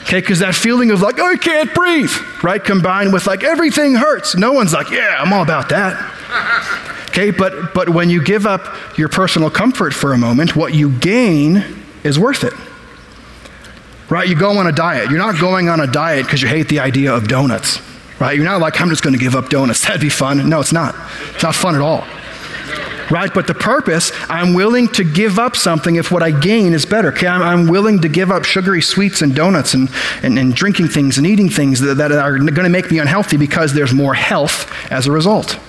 Okay, 0.06 0.20
because 0.20 0.38
that 0.40 0.54
feeling 0.54 0.92
of 0.92 1.02
like, 1.02 1.18
oh, 1.18 1.26
I 1.26 1.36
can't 1.36 1.74
breathe, 1.74 2.12
right? 2.44 2.64
Combined 2.64 3.12
with 3.12 3.26
like, 3.26 3.44
everything 3.44 3.96
hurts. 3.96 4.36
No 4.36 4.54
one's 4.54 4.72
like, 4.72 4.92
yeah, 4.92 5.16
I'm 5.20 5.34
all 5.34 5.42
about 5.42 5.70
that. 5.70 7.08
Okay, 7.10 7.32
but, 7.32 7.74
but 7.74 7.90
when 7.90 8.12
you 8.12 8.24
give 8.24 8.46
up 8.46 8.76
your 9.00 9.10
personal 9.10 9.50
comfort 9.50 9.96
for 9.96 10.14
a 10.14 10.18
moment, 10.18 10.56
what 10.56 10.76
you 10.76 10.92
gain 10.92 11.64
is 12.04 12.20
worth 12.20 12.44
it. 12.44 12.54
Right? 14.08 14.30
You 14.30 14.36
go 14.36 14.60
on 14.60 14.68
a 14.68 14.72
diet. 14.72 15.10
You're 15.10 15.18
not 15.18 15.40
going 15.40 15.70
on 15.70 15.80
a 15.80 15.88
diet 15.88 16.26
because 16.28 16.40
you 16.40 16.50
hate 16.50 16.70
the 16.70 16.82
idea 16.82 17.12
of 17.12 17.28
donuts. 17.28 17.80
Right? 18.20 18.36
You're 18.36 18.46
not 18.46 18.62
like, 18.62 18.80
I'm 18.80 18.90
just 18.90 19.02
going 19.02 19.16
to 19.16 19.20
give 19.20 19.36
up 19.36 19.50
donuts. 19.50 19.82
That'd 19.88 20.02
be 20.02 20.10
fun. 20.10 20.48
No, 20.48 20.60
it's 20.60 20.72
not. 20.72 20.94
It's 21.34 21.42
not 21.42 21.56
fun 21.56 21.74
at 21.74 21.82
all 21.82 22.06
right? 23.12 23.34
But 23.34 23.48
the 23.48 23.54
purpose, 23.54 24.12
I'm 24.30 24.54
willing 24.54 24.88
to 24.90 25.04
give 25.04 25.40
up 25.40 25.56
something 25.56 25.96
if 25.96 26.12
what 26.12 26.24
I 26.24 26.32
gain 26.32 26.74
is 26.74 26.86
better. 26.86 27.10
Okay, 27.10 27.28
I'm, 27.28 27.42
I'm 27.42 27.68
willing 27.68 28.00
to 28.02 28.10
give 28.10 28.32
up 28.32 28.44
sugary 28.44 28.82
sweets 28.82 29.22
and 29.22 29.36
donuts 29.36 29.74
and, 29.74 29.90
and, 30.24 30.38
and 30.38 30.54
drinking 30.54 30.88
things 30.88 31.18
and 31.18 31.26
eating 31.26 31.50
things 31.50 31.80
that, 31.82 31.96
that 31.96 32.12
are 32.12 32.38
going 32.38 32.56
to 32.56 32.70
make 32.70 32.92
me 32.92 33.00
unhealthy 33.00 33.38
because 33.38 33.74
there's 33.74 33.94
more 33.94 34.14
health 34.14 34.72
as 34.92 35.08
a 35.08 35.12
result. 35.12 35.60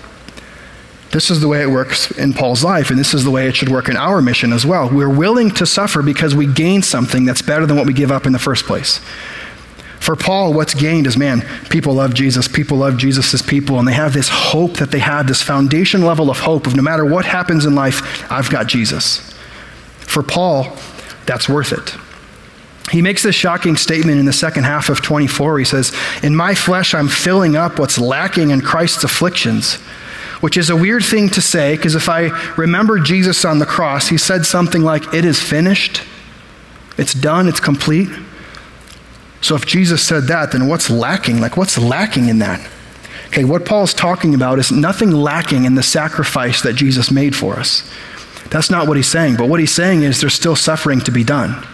This 1.12 1.30
is 1.30 1.40
the 1.40 1.48
way 1.48 1.62
it 1.62 1.70
works 1.70 2.10
in 2.10 2.32
Paul's 2.32 2.64
life, 2.64 2.90
and 2.90 2.98
this 2.98 3.14
is 3.14 3.24
the 3.24 3.30
way 3.30 3.48
it 3.48 3.54
should 3.54 3.68
work 3.68 3.88
in 3.88 3.96
our 3.96 4.20
mission 4.20 4.52
as 4.52 4.66
well. 4.66 4.90
We're 4.90 5.08
willing 5.08 5.50
to 5.52 5.64
suffer 5.64 6.02
because 6.02 6.34
we 6.34 6.46
gain 6.46 6.82
something 6.82 7.24
that's 7.24 7.42
better 7.42 7.64
than 7.64 7.76
what 7.76 7.86
we 7.86 7.94
give 7.94 8.10
up 8.10 8.26
in 8.26 8.32
the 8.32 8.38
first 8.38 8.66
place. 8.66 9.00
For 10.06 10.14
Paul, 10.14 10.54
what's 10.54 10.72
gained 10.72 11.08
is 11.08 11.16
man, 11.16 11.40
people 11.68 11.94
love 11.94 12.14
Jesus, 12.14 12.46
people 12.46 12.76
love 12.76 12.96
Jesus' 12.96 13.42
people, 13.42 13.80
and 13.80 13.88
they 13.88 13.92
have 13.92 14.12
this 14.12 14.28
hope 14.28 14.74
that 14.74 14.92
they 14.92 15.00
have, 15.00 15.26
this 15.26 15.42
foundation 15.42 16.02
level 16.02 16.30
of 16.30 16.38
hope 16.38 16.68
of 16.68 16.76
no 16.76 16.82
matter 16.82 17.04
what 17.04 17.24
happens 17.24 17.66
in 17.66 17.74
life, 17.74 18.24
I've 18.30 18.48
got 18.48 18.68
Jesus. 18.68 19.34
For 19.98 20.22
Paul, 20.22 20.76
that's 21.26 21.48
worth 21.48 21.72
it. 21.72 21.96
He 22.92 23.02
makes 23.02 23.24
this 23.24 23.34
shocking 23.34 23.76
statement 23.76 24.20
in 24.20 24.26
the 24.26 24.32
second 24.32 24.62
half 24.62 24.90
of 24.90 25.02
24. 25.02 25.58
He 25.58 25.64
says, 25.64 25.92
In 26.22 26.36
my 26.36 26.54
flesh, 26.54 26.94
I'm 26.94 27.08
filling 27.08 27.56
up 27.56 27.80
what's 27.80 27.98
lacking 27.98 28.50
in 28.50 28.60
Christ's 28.60 29.02
afflictions, 29.02 29.74
which 30.40 30.56
is 30.56 30.70
a 30.70 30.76
weird 30.76 31.04
thing 31.04 31.30
to 31.30 31.40
say 31.40 31.74
because 31.74 31.96
if 31.96 32.08
I 32.08 32.28
remember 32.54 33.00
Jesus 33.00 33.44
on 33.44 33.58
the 33.58 33.66
cross, 33.66 34.06
he 34.06 34.18
said 34.18 34.46
something 34.46 34.82
like, 34.82 35.12
It 35.12 35.24
is 35.24 35.42
finished, 35.42 36.04
it's 36.96 37.12
done, 37.12 37.48
it's 37.48 37.58
complete. 37.58 38.08
So 39.46 39.54
if 39.54 39.64
Jesus 39.64 40.02
said 40.02 40.24
that, 40.24 40.50
then 40.50 40.66
what's 40.66 40.90
lacking? 40.90 41.40
Like, 41.40 41.56
what's 41.56 41.78
lacking 41.78 42.28
in 42.28 42.40
that? 42.40 42.68
Okay, 43.28 43.44
what 43.44 43.64
Paul's 43.64 43.94
talking 43.94 44.34
about 44.34 44.58
is 44.58 44.72
nothing 44.72 45.12
lacking 45.12 45.66
in 45.66 45.76
the 45.76 45.84
sacrifice 45.84 46.62
that 46.62 46.72
Jesus 46.72 47.12
made 47.12 47.36
for 47.36 47.54
us. 47.54 47.88
That's 48.50 48.70
not 48.70 48.88
what 48.88 48.96
he's 48.96 49.06
saying. 49.06 49.36
But 49.36 49.48
what 49.48 49.60
he's 49.60 49.70
saying 49.70 50.02
is 50.02 50.20
there's 50.20 50.34
still 50.34 50.56
suffering 50.56 50.98
to 51.02 51.12
be 51.12 51.22
done. 51.22 51.64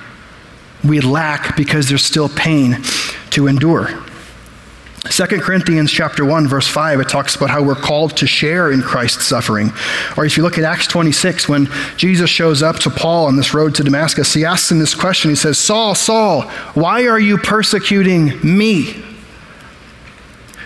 We 0.85 1.01
lack 1.01 1.57
because 1.57 1.89
there's 1.89 2.05
still 2.05 2.29
pain 2.29 2.83
to 3.31 3.47
endure. 3.47 4.05
2 5.11 5.27
Corinthians 5.41 5.91
chapter 5.91 6.25
1 6.25 6.47
verse 6.47 6.69
5 6.69 7.01
it 7.01 7.09
talks 7.09 7.35
about 7.35 7.51
how 7.51 7.61
we're 7.61 7.75
called 7.75 8.17
to 8.17 8.27
share 8.27 8.71
in 8.71 8.81
Christ's 8.81 9.27
suffering. 9.27 9.73
Or 10.17 10.25
if 10.25 10.37
you 10.37 10.45
look 10.45 10.59
at 10.59 10.65
Acts 10.65 10.87
26 10.87 11.49
when 11.49 11.69
Jesus 11.97 12.31
shows 12.31 12.63
up 12.63 12.77
to 12.81 12.91
Paul 12.91 13.27
on 13.27 13.37
this 13.37 13.53
road 13.53 13.75
to 13.75 13.83
Damascus 13.83 14.33
he 14.33 14.45
asks 14.45 14.71
him 14.71 14.79
this 14.79 14.95
question 14.95 15.31
he 15.31 15.35
says 15.35 15.59
Saul 15.59 15.97
Saul 15.97 16.43
why 16.75 17.07
are 17.07 17.19
you 17.19 17.37
persecuting 17.37 18.39
me? 18.45 19.03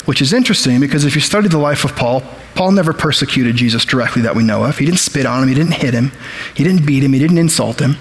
Which 0.04 0.20
is 0.20 0.34
interesting 0.34 0.80
because 0.80 1.06
if 1.06 1.14
you 1.14 1.22
study 1.22 1.48
the 1.48 1.58
life 1.58 1.84
of 1.84 1.96
Paul 1.96 2.22
Paul 2.54 2.72
never 2.72 2.92
persecuted 2.92 3.56
Jesus 3.56 3.86
directly 3.86 4.22
that 4.22 4.36
we 4.36 4.42
know 4.42 4.64
of. 4.64 4.76
He 4.76 4.84
didn't 4.84 5.00
spit 5.00 5.24
on 5.24 5.42
him, 5.42 5.48
he 5.48 5.54
didn't 5.54 5.74
hit 5.74 5.94
him, 5.94 6.12
he 6.54 6.62
didn't 6.62 6.86
beat 6.86 7.02
him, 7.02 7.12
he 7.12 7.18
didn't 7.18 7.38
insult 7.38 7.80
him. 7.80 7.96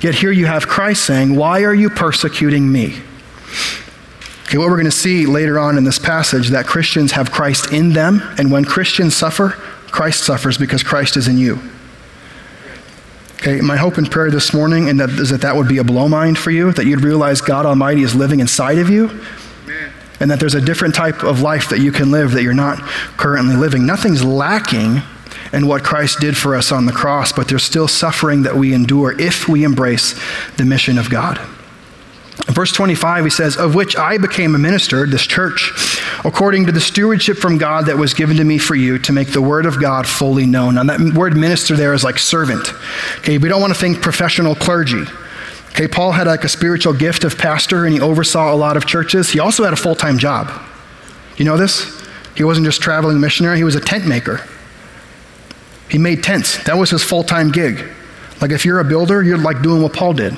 Yet 0.00 0.16
here 0.16 0.30
you 0.30 0.46
have 0.46 0.68
Christ 0.68 1.04
saying, 1.04 1.34
Why 1.34 1.64
are 1.64 1.74
you 1.74 1.90
persecuting 1.90 2.70
me? 2.70 3.00
Okay, 4.46 4.58
what 4.58 4.68
we're 4.68 4.76
going 4.76 4.84
to 4.84 4.92
see 4.92 5.26
later 5.26 5.58
on 5.58 5.76
in 5.76 5.82
this 5.82 5.98
passage 5.98 6.50
that 6.50 6.66
Christians 6.66 7.10
have 7.12 7.32
Christ 7.32 7.72
in 7.72 7.94
them, 7.94 8.22
and 8.38 8.52
when 8.52 8.64
Christians 8.64 9.16
suffer, 9.16 9.48
Christ 9.90 10.22
suffers 10.22 10.56
because 10.56 10.84
Christ 10.84 11.16
is 11.16 11.26
in 11.26 11.36
you. 11.36 11.58
Okay, 13.34 13.60
my 13.60 13.76
hope 13.76 13.98
and 13.98 14.08
prayer 14.08 14.30
this 14.30 14.54
morning 14.54 14.88
and 14.88 15.00
that, 15.00 15.10
is 15.10 15.30
that 15.30 15.40
that 15.40 15.56
would 15.56 15.66
be 15.66 15.78
a 15.78 15.84
blow 15.84 16.08
mind 16.08 16.38
for 16.38 16.52
you, 16.52 16.70
that 16.72 16.86
you'd 16.86 17.02
realize 17.02 17.40
God 17.40 17.66
Almighty 17.66 18.02
is 18.02 18.14
living 18.14 18.38
inside 18.38 18.78
of 18.78 18.88
you, 18.88 19.20
and 20.20 20.30
that 20.30 20.38
there's 20.38 20.54
a 20.54 20.60
different 20.60 20.94
type 20.94 21.24
of 21.24 21.40
life 21.40 21.68
that 21.70 21.80
you 21.80 21.90
can 21.90 22.12
live 22.12 22.30
that 22.32 22.44
you're 22.44 22.54
not 22.54 22.78
currently 23.16 23.56
living. 23.56 23.84
Nothing's 23.84 24.24
lacking 24.24 25.02
in 25.52 25.66
what 25.66 25.82
Christ 25.82 26.20
did 26.20 26.36
for 26.36 26.54
us 26.54 26.70
on 26.70 26.86
the 26.86 26.92
cross, 26.92 27.32
but 27.32 27.48
there's 27.48 27.64
still 27.64 27.88
suffering 27.88 28.44
that 28.44 28.54
we 28.54 28.72
endure 28.72 29.20
if 29.20 29.48
we 29.48 29.64
embrace 29.64 30.14
the 30.56 30.64
mission 30.64 30.98
of 30.98 31.10
God. 31.10 31.40
Verse 32.44 32.70
25, 32.70 33.24
he 33.24 33.30
says, 33.30 33.56
Of 33.56 33.74
which 33.74 33.96
I 33.96 34.18
became 34.18 34.54
a 34.54 34.58
minister, 34.58 35.06
this 35.06 35.26
church, 35.26 35.72
according 36.24 36.66
to 36.66 36.72
the 36.72 36.80
stewardship 36.80 37.38
from 37.38 37.56
God 37.56 37.86
that 37.86 37.96
was 37.96 38.12
given 38.12 38.36
to 38.36 38.44
me 38.44 38.58
for 38.58 38.74
you 38.74 38.98
to 39.00 39.12
make 39.12 39.32
the 39.32 39.40
word 39.40 39.64
of 39.64 39.80
God 39.80 40.06
fully 40.06 40.46
known. 40.46 40.74
Now, 40.74 40.84
that 40.84 41.00
word 41.14 41.36
minister 41.36 41.76
there 41.76 41.94
is 41.94 42.04
like 42.04 42.18
servant. 42.18 42.72
Okay, 43.18 43.38
we 43.38 43.48
don't 43.48 43.60
want 43.60 43.72
to 43.72 43.78
think 43.78 44.02
professional 44.02 44.54
clergy. 44.54 45.04
Okay, 45.70 45.88
Paul 45.88 46.12
had 46.12 46.26
like 46.26 46.44
a 46.44 46.48
spiritual 46.48 46.92
gift 46.92 47.24
of 47.24 47.36
pastor 47.36 47.84
and 47.84 47.94
he 47.94 48.00
oversaw 48.00 48.52
a 48.52 48.56
lot 48.56 48.76
of 48.76 48.86
churches. 48.86 49.30
He 49.30 49.40
also 49.40 49.64
had 49.64 49.72
a 49.72 49.76
full 49.76 49.94
time 49.94 50.18
job. 50.18 50.50
You 51.36 51.46
know 51.46 51.56
this? 51.56 52.02
He 52.36 52.44
wasn't 52.44 52.66
just 52.66 52.82
traveling 52.82 53.18
missionary, 53.18 53.56
he 53.56 53.64
was 53.64 53.76
a 53.76 53.80
tent 53.80 54.06
maker. 54.06 54.46
He 55.88 55.98
made 55.98 56.22
tents. 56.22 56.62
That 56.64 56.76
was 56.76 56.90
his 56.90 57.02
full 57.02 57.24
time 57.24 57.50
gig. 57.50 57.82
Like 58.40 58.50
if 58.50 58.64
you're 58.64 58.80
a 58.80 58.84
builder, 58.84 59.22
you're 59.22 59.38
like 59.38 59.62
doing 59.62 59.82
what 59.82 59.94
Paul 59.94 60.12
did. 60.12 60.36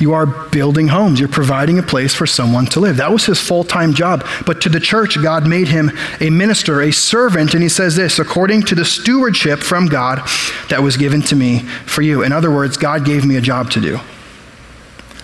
You 0.00 0.14
are 0.14 0.24
building 0.26 0.88
homes. 0.88 1.20
You're 1.20 1.28
providing 1.28 1.78
a 1.78 1.82
place 1.82 2.14
for 2.14 2.26
someone 2.26 2.64
to 2.66 2.80
live. 2.80 2.96
That 2.96 3.12
was 3.12 3.26
his 3.26 3.38
full 3.38 3.64
time 3.64 3.92
job. 3.92 4.26
But 4.46 4.62
to 4.62 4.70
the 4.70 4.80
church, 4.80 5.22
God 5.22 5.46
made 5.46 5.68
him 5.68 5.90
a 6.20 6.30
minister, 6.30 6.80
a 6.80 6.90
servant. 6.90 7.52
And 7.52 7.62
he 7.62 7.68
says 7.68 7.96
this 7.96 8.18
according 8.18 8.62
to 8.62 8.74
the 8.74 8.84
stewardship 8.84 9.60
from 9.60 9.86
God 9.86 10.26
that 10.70 10.82
was 10.82 10.96
given 10.96 11.20
to 11.22 11.36
me 11.36 11.60
for 11.60 12.00
you. 12.00 12.22
In 12.22 12.32
other 12.32 12.50
words, 12.50 12.78
God 12.78 13.04
gave 13.04 13.26
me 13.26 13.36
a 13.36 13.42
job 13.42 13.70
to 13.72 13.80
do. 13.80 14.00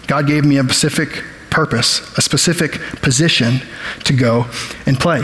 God 0.06 0.26
gave 0.26 0.45
me 0.45 0.59
a 0.59 0.62
specific 0.62 1.25
purpose, 1.49 2.00
a 2.18 2.23
specific 2.23 2.73
position 3.00 3.62
to 4.04 4.12
go 4.12 4.47
and 4.85 5.00
play. 5.00 5.23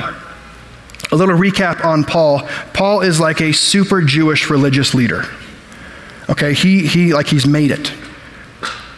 A 1.11 1.15
little 1.15 1.37
recap 1.37 1.85
on 1.85 2.05
Paul. 2.05 2.49
Paul 2.73 3.03
is 3.03 3.21
like 3.21 3.43
a 3.43 3.53
super 3.53 4.01
Jewish 4.01 4.49
religious 4.49 4.95
leader. 4.95 5.25
Okay, 6.31 6.55
he, 6.55 6.87
he 6.87 7.13
like 7.13 7.27
he's 7.27 7.47
made 7.47 7.71
it. 7.71 7.93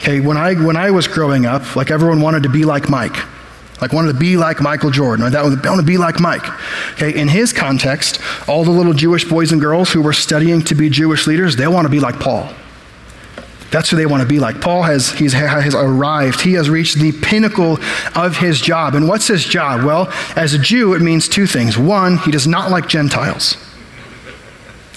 Okay, 0.04 0.20
when 0.20 0.36
I, 0.36 0.52
when 0.52 0.76
I 0.76 0.90
was 0.90 1.08
growing 1.08 1.46
up, 1.46 1.76
like 1.76 1.90
everyone 1.90 2.20
wanted 2.20 2.42
to 2.42 2.50
be 2.50 2.66
like 2.66 2.90
Mike. 2.90 3.16
Like 3.80 3.94
wanted 3.94 4.12
to 4.12 4.18
be 4.18 4.36
like 4.36 4.60
Michael 4.60 4.90
Jordan, 4.90 5.24
or 5.24 5.30
that 5.30 5.38
I 5.38 5.44
want 5.46 5.80
to 5.80 5.82
be 5.82 5.96
like 5.96 6.20
Mike. 6.20 6.46
Okay, 6.92 7.18
in 7.18 7.26
his 7.26 7.54
context, 7.54 8.20
all 8.46 8.64
the 8.64 8.70
little 8.70 8.92
Jewish 8.92 9.24
boys 9.24 9.50
and 9.50 9.62
girls 9.62 9.90
who 9.90 10.02
were 10.02 10.12
studying 10.12 10.60
to 10.64 10.74
be 10.74 10.90
Jewish 10.90 11.26
leaders, 11.26 11.56
they 11.56 11.66
want 11.66 11.86
to 11.86 11.88
be 11.88 12.00
like 12.00 12.20
Paul. 12.20 12.52
That's 13.70 13.88
who 13.88 13.96
they 13.96 14.04
want 14.04 14.22
to 14.22 14.28
be 14.28 14.38
like. 14.38 14.60
Paul 14.60 14.82
has, 14.82 15.10
he's, 15.12 15.32
has 15.32 15.74
arrived. 15.74 16.42
He 16.42 16.52
has 16.52 16.68
reached 16.68 16.98
the 16.98 17.12
pinnacle 17.12 17.78
of 18.14 18.36
his 18.36 18.60
job. 18.60 18.94
And 18.94 19.08
what's 19.08 19.26
his 19.26 19.42
job? 19.42 19.84
Well, 19.84 20.12
as 20.36 20.52
a 20.52 20.58
Jew, 20.58 20.92
it 20.92 21.00
means 21.00 21.30
two 21.30 21.46
things. 21.46 21.78
One, 21.78 22.18
he 22.18 22.30
does 22.30 22.46
not 22.46 22.70
like 22.70 22.88
Gentiles. 22.88 23.56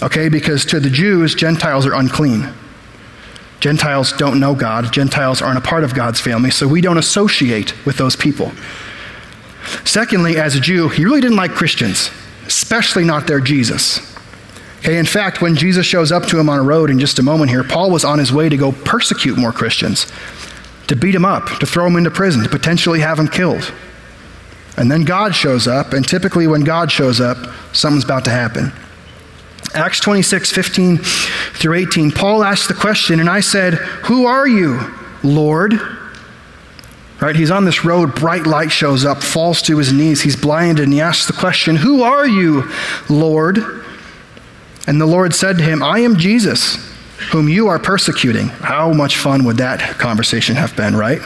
Okay, 0.02 0.28
because 0.28 0.66
to 0.66 0.80
the 0.80 0.90
Jews, 0.90 1.34
Gentiles 1.34 1.86
are 1.86 1.94
unclean. 1.94 2.52
Gentiles 3.60 4.12
don't 4.12 4.38
know 4.38 4.54
God. 4.54 4.92
Gentiles 4.92 5.42
aren't 5.42 5.58
a 5.58 5.62
part 5.62 5.84
of 5.84 5.94
God's 5.94 6.20
family, 6.20 6.50
so 6.50 6.68
we 6.68 6.80
don't 6.80 6.98
associate 6.98 7.74
with 7.84 7.96
those 7.96 8.14
people. 8.14 8.52
Secondly, 9.84 10.36
as 10.36 10.54
a 10.54 10.60
Jew, 10.60 10.88
he 10.88 11.04
really 11.04 11.20
didn't 11.20 11.36
like 11.36 11.50
Christians, 11.50 12.10
especially 12.46 13.04
not 13.04 13.26
their 13.26 13.40
Jesus. 13.40 14.16
Okay, 14.78 14.96
in 14.96 15.06
fact, 15.06 15.42
when 15.42 15.56
Jesus 15.56 15.84
shows 15.84 16.12
up 16.12 16.26
to 16.26 16.38
him 16.38 16.48
on 16.48 16.60
a 16.60 16.62
road 16.62 16.88
in 16.88 17.00
just 17.00 17.18
a 17.18 17.22
moment 17.22 17.50
here, 17.50 17.64
Paul 17.64 17.90
was 17.90 18.04
on 18.04 18.20
his 18.20 18.32
way 18.32 18.48
to 18.48 18.56
go 18.56 18.70
persecute 18.70 19.36
more 19.36 19.52
Christians, 19.52 20.06
to 20.86 20.94
beat 20.94 21.14
him 21.14 21.24
up, 21.24 21.46
to 21.58 21.66
throw 21.66 21.86
him 21.86 21.96
into 21.96 22.10
prison, 22.10 22.44
to 22.44 22.48
potentially 22.48 23.00
have 23.00 23.18
him 23.18 23.26
killed. 23.26 23.72
And 24.76 24.90
then 24.90 25.04
God 25.04 25.34
shows 25.34 25.66
up, 25.66 25.92
and 25.92 26.06
typically 26.06 26.46
when 26.46 26.62
God 26.62 26.92
shows 26.92 27.20
up, 27.20 27.36
something's 27.72 28.04
about 28.04 28.24
to 28.26 28.30
happen. 28.30 28.72
Acts 29.74 30.00
26, 30.00 30.50
15 30.50 30.98
through 30.98 31.74
18, 31.74 32.10
Paul 32.10 32.42
asked 32.42 32.68
the 32.68 32.74
question, 32.74 33.20
and 33.20 33.28
I 33.28 33.40
said, 33.40 33.74
Who 33.74 34.26
are 34.26 34.46
you, 34.46 34.94
Lord? 35.22 35.74
Right? 37.20 37.34
He's 37.34 37.50
on 37.50 37.64
this 37.64 37.84
road, 37.84 38.14
bright 38.14 38.46
light 38.46 38.70
shows 38.70 39.04
up, 39.04 39.22
falls 39.22 39.60
to 39.62 39.78
his 39.78 39.92
knees, 39.92 40.22
he's 40.22 40.36
blinded, 40.36 40.84
and 40.84 40.92
he 40.92 41.00
asks 41.00 41.26
the 41.26 41.32
question, 41.32 41.76
Who 41.76 42.02
are 42.02 42.26
you, 42.26 42.70
Lord? 43.08 43.58
And 44.86 45.00
the 45.00 45.06
Lord 45.06 45.34
said 45.34 45.58
to 45.58 45.62
him, 45.62 45.82
I 45.82 45.98
am 45.98 46.16
Jesus, 46.16 46.76
whom 47.32 47.48
you 47.48 47.68
are 47.68 47.78
persecuting. 47.78 48.48
How 48.48 48.92
much 48.92 49.18
fun 49.18 49.44
would 49.44 49.58
that 49.58 49.80
conversation 49.98 50.56
have 50.56 50.74
been, 50.76 50.96
right? 50.96 51.20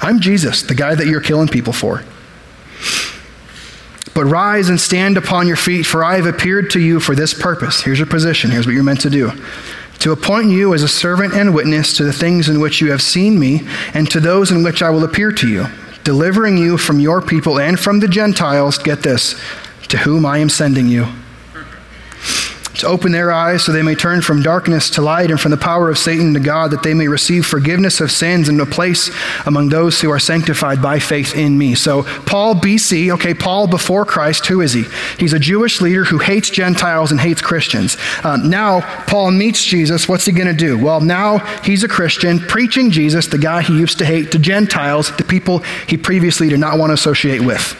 I'm 0.00 0.20
Jesus, 0.20 0.62
the 0.62 0.74
guy 0.74 0.94
that 0.94 1.06
you're 1.06 1.20
killing 1.20 1.48
people 1.48 1.74
for. 1.74 2.02
But 4.14 4.24
rise 4.24 4.68
and 4.68 4.80
stand 4.80 5.16
upon 5.16 5.46
your 5.46 5.56
feet, 5.56 5.84
for 5.84 6.04
I 6.04 6.16
have 6.16 6.26
appeared 6.26 6.70
to 6.70 6.80
you 6.80 7.00
for 7.00 7.14
this 7.14 7.32
purpose. 7.32 7.82
Here's 7.82 7.98
your 7.98 8.06
position. 8.06 8.50
Here's 8.50 8.66
what 8.66 8.74
you're 8.74 8.84
meant 8.84 9.00
to 9.02 9.10
do 9.10 9.32
to 10.00 10.12
appoint 10.12 10.48
you 10.48 10.72
as 10.72 10.82
a 10.82 10.88
servant 10.88 11.34
and 11.34 11.54
witness 11.54 11.94
to 11.94 12.04
the 12.04 12.12
things 12.12 12.48
in 12.48 12.58
which 12.58 12.80
you 12.80 12.90
have 12.90 13.02
seen 13.02 13.38
me, 13.38 13.60
and 13.92 14.10
to 14.10 14.18
those 14.18 14.50
in 14.50 14.62
which 14.62 14.80
I 14.82 14.88
will 14.88 15.04
appear 15.04 15.30
to 15.30 15.46
you, 15.46 15.66
delivering 16.04 16.56
you 16.56 16.78
from 16.78 17.00
your 17.00 17.20
people 17.20 17.60
and 17.60 17.78
from 17.78 18.00
the 18.00 18.08
Gentiles, 18.08 18.78
get 18.78 19.02
this, 19.02 19.38
to 19.88 19.98
whom 19.98 20.24
I 20.24 20.38
am 20.38 20.48
sending 20.48 20.88
you 20.88 21.06
to 22.80 22.86
open 22.86 23.12
their 23.12 23.32
eyes 23.32 23.64
so 23.64 23.72
they 23.72 23.82
may 23.82 23.94
turn 23.94 24.22
from 24.22 24.42
darkness 24.42 24.90
to 24.90 25.02
light 25.02 25.30
and 25.30 25.40
from 25.40 25.50
the 25.50 25.56
power 25.56 25.88
of 25.88 25.98
Satan 25.98 26.34
to 26.34 26.40
God, 26.40 26.70
that 26.70 26.82
they 26.82 26.94
may 26.94 27.08
receive 27.08 27.46
forgiveness 27.46 28.00
of 28.00 28.10
sins 28.10 28.48
and 28.48 28.60
a 28.60 28.66
place 28.66 29.10
among 29.46 29.68
those 29.68 30.00
who 30.00 30.10
are 30.10 30.18
sanctified 30.18 30.82
by 30.82 30.98
faith 30.98 31.34
in 31.34 31.56
me. 31.56 31.74
So, 31.74 32.02
Paul, 32.24 32.54
BC, 32.54 33.12
okay, 33.14 33.34
Paul 33.34 33.66
before 33.66 34.04
Christ, 34.04 34.46
who 34.46 34.60
is 34.60 34.72
he? 34.72 34.84
He's 35.18 35.32
a 35.32 35.38
Jewish 35.38 35.80
leader 35.80 36.04
who 36.04 36.18
hates 36.18 36.50
Gentiles 36.50 37.10
and 37.10 37.20
hates 37.20 37.42
Christians. 37.42 37.96
Um, 38.24 38.50
now, 38.50 38.80
Paul 39.06 39.30
meets 39.30 39.64
Jesus. 39.64 40.08
What's 40.08 40.24
he 40.24 40.32
going 40.32 40.46
to 40.48 40.54
do? 40.54 40.78
Well, 40.78 41.00
now 41.00 41.38
he's 41.62 41.84
a 41.84 41.88
Christian 41.88 42.38
preaching 42.38 42.90
Jesus, 42.90 43.26
the 43.26 43.38
guy 43.38 43.62
he 43.62 43.78
used 43.78 43.98
to 43.98 44.04
hate, 44.04 44.32
to 44.32 44.38
Gentiles, 44.38 45.14
the 45.16 45.24
people 45.24 45.58
he 45.86 45.96
previously 45.96 46.48
did 46.48 46.60
not 46.60 46.78
want 46.78 46.90
to 46.90 46.94
associate 46.94 47.40
with. 47.40 47.76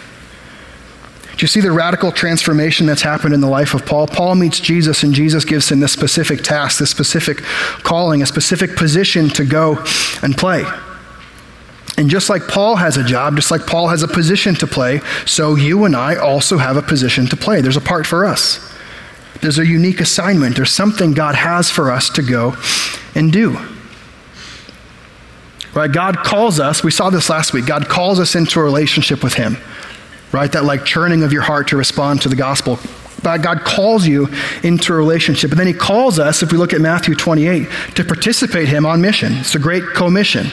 Do 1.40 1.44
you 1.44 1.48
see 1.48 1.62
the 1.62 1.72
radical 1.72 2.12
transformation 2.12 2.84
that's 2.84 3.00
happened 3.00 3.32
in 3.32 3.40
the 3.40 3.48
life 3.48 3.72
of 3.72 3.86
Paul? 3.86 4.06
Paul 4.06 4.34
meets 4.34 4.60
Jesus, 4.60 5.02
and 5.02 5.14
Jesus 5.14 5.42
gives 5.46 5.70
him 5.72 5.80
this 5.80 5.90
specific 5.90 6.42
task, 6.42 6.80
this 6.80 6.90
specific 6.90 7.38
calling, 7.82 8.20
a 8.20 8.26
specific 8.26 8.76
position 8.76 9.30
to 9.30 9.46
go 9.46 9.82
and 10.22 10.36
play. 10.36 10.66
And 11.96 12.10
just 12.10 12.28
like 12.28 12.46
Paul 12.46 12.76
has 12.76 12.98
a 12.98 13.02
job, 13.02 13.36
just 13.36 13.50
like 13.50 13.66
Paul 13.66 13.88
has 13.88 14.02
a 14.02 14.06
position 14.06 14.54
to 14.56 14.66
play, 14.66 15.00
so 15.24 15.54
you 15.54 15.86
and 15.86 15.96
I 15.96 16.16
also 16.16 16.58
have 16.58 16.76
a 16.76 16.82
position 16.82 17.26
to 17.28 17.38
play. 17.38 17.62
There's 17.62 17.78
a 17.78 17.80
part 17.80 18.06
for 18.06 18.26
us. 18.26 18.70
There's 19.40 19.58
a 19.58 19.66
unique 19.66 20.02
assignment. 20.02 20.56
There's 20.56 20.70
something 20.70 21.14
God 21.14 21.36
has 21.36 21.70
for 21.70 21.90
us 21.90 22.10
to 22.10 22.22
go 22.22 22.54
and 23.14 23.32
do. 23.32 23.58
Right? 25.72 25.90
God 25.90 26.18
calls 26.18 26.60
us, 26.60 26.84
we 26.84 26.90
saw 26.90 27.08
this 27.08 27.30
last 27.30 27.54
week, 27.54 27.64
God 27.64 27.88
calls 27.88 28.20
us 28.20 28.34
into 28.34 28.60
a 28.60 28.62
relationship 28.62 29.24
with 29.24 29.32
Him 29.32 29.56
right? 30.32 30.50
That 30.52 30.64
like 30.64 30.84
churning 30.84 31.22
of 31.22 31.32
your 31.32 31.42
heart 31.42 31.68
to 31.68 31.76
respond 31.76 32.22
to 32.22 32.28
the 32.28 32.36
gospel. 32.36 32.78
God 33.22 33.60
calls 33.64 34.06
you 34.06 34.28
into 34.62 34.92
a 34.92 34.96
relationship. 34.96 35.50
And 35.50 35.60
then 35.60 35.66
He 35.66 35.74
calls 35.74 36.18
us, 36.18 36.42
if 36.42 36.52
we 36.52 36.58
look 36.58 36.72
at 36.72 36.80
Matthew 36.80 37.14
28, 37.14 37.68
to 37.96 38.04
participate 38.04 38.68
Him 38.68 38.86
on 38.86 39.00
mission. 39.00 39.34
It's 39.34 39.54
a 39.54 39.58
great 39.58 39.84
commission. 39.94 40.46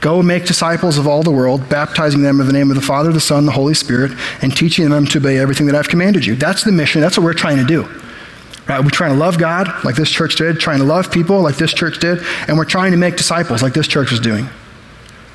Go 0.00 0.22
make 0.22 0.44
disciples 0.44 0.98
of 0.98 1.06
all 1.06 1.22
the 1.22 1.30
world, 1.30 1.68
baptizing 1.68 2.20
them 2.20 2.38
in 2.40 2.46
the 2.46 2.52
name 2.52 2.70
of 2.70 2.76
the 2.76 2.82
Father, 2.82 3.12
the 3.12 3.20
Son, 3.20 3.46
the 3.46 3.52
Holy 3.52 3.74
Spirit, 3.74 4.12
and 4.42 4.54
teaching 4.54 4.88
them 4.90 5.06
to 5.06 5.18
obey 5.18 5.38
everything 5.38 5.66
that 5.66 5.74
I've 5.74 5.88
commanded 5.88 6.26
you. 6.26 6.36
That's 6.36 6.64
the 6.64 6.72
mission. 6.72 7.00
That's 7.00 7.16
what 7.16 7.24
we're 7.24 7.32
trying 7.32 7.56
to 7.56 7.64
do. 7.64 7.88
Right? 8.68 8.80
We're 8.80 8.90
trying 8.90 9.12
to 9.12 9.18
love 9.18 9.38
God 9.38 9.68
like 9.84 9.96
this 9.96 10.10
church 10.10 10.36
did, 10.36 10.60
trying 10.60 10.78
to 10.78 10.84
love 10.84 11.10
people 11.10 11.40
like 11.40 11.56
this 11.56 11.72
church 11.72 11.98
did, 11.98 12.22
and 12.46 12.58
we're 12.58 12.66
trying 12.66 12.92
to 12.92 12.98
make 12.98 13.16
disciples 13.16 13.62
like 13.62 13.72
this 13.72 13.88
church 13.88 14.12
is 14.12 14.20
doing. 14.20 14.48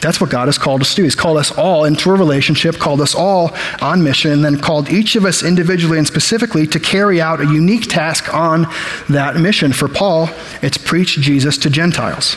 That's 0.01 0.19
what 0.19 0.31
God 0.31 0.47
has 0.47 0.57
called 0.57 0.81
us 0.81 0.89
to 0.91 0.95
do. 0.97 1.03
He's 1.03 1.15
called 1.15 1.37
us 1.37 1.51
all 1.51 1.85
into 1.85 2.09
a 2.09 2.15
relationship, 2.15 2.77
called 2.77 3.01
us 3.01 3.13
all 3.13 3.55
on 3.81 4.03
mission, 4.03 4.31
and 4.31 4.43
then 4.43 4.59
called 4.59 4.89
each 4.89 5.15
of 5.15 5.25
us 5.25 5.43
individually 5.43 5.99
and 5.99 6.07
specifically 6.07 6.65
to 6.67 6.79
carry 6.79 7.21
out 7.21 7.39
a 7.39 7.45
unique 7.45 7.87
task 7.87 8.33
on 8.33 8.65
that 9.09 9.35
mission. 9.35 9.71
For 9.71 9.87
Paul, 9.87 10.29
it's 10.63 10.77
preach 10.77 11.17
Jesus 11.19 11.55
to 11.59 11.69
Gentiles. 11.69 12.35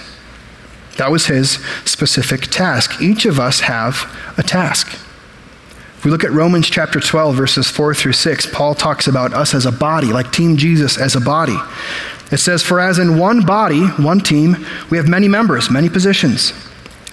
That 0.99 1.11
was 1.11 1.27
his 1.27 1.53
specific 1.87 2.43
task. 2.43 3.01
Each 3.01 3.25
of 3.25 3.41
us 3.41 3.61
have 3.61 4.15
a 4.37 4.43
task. 4.43 4.93
If 5.97 6.05
we 6.05 6.11
look 6.11 6.23
at 6.23 6.33
Romans 6.33 6.69
chapter 6.69 7.01
12, 7.01 7.35
verses 7.35 7.71
4 7.71 7.95
through 7.95 8.13
6, 8.13 8.53
Paul 8.53 8.75
talks 8.75 9.07
about 9.07 9.33
us 9.33 9.55
as 9.55 9.65
a 9.65 9.73
body, 9.73 10.09
like 10.09 10.31
Team 10.33 10.59
Jesus 10.59 10.99
as 10.99 11.17
a 11.17 11.21
body. 11.21 11.57
It 12.31 12.37
says, 12.39 12.63
For 12.63 12.79
as 12.79 12.99
in 12.99 13.19
one 13.19 13.47
body, 13.47 13.87
one 13.87 14.21
team, 14.21 14.67
we 14.91 14.99
have 14.99 15.09
many 15.09 15.29
members, 15.29 15.71
many 15.71 15.89
positions. 15.89 16.53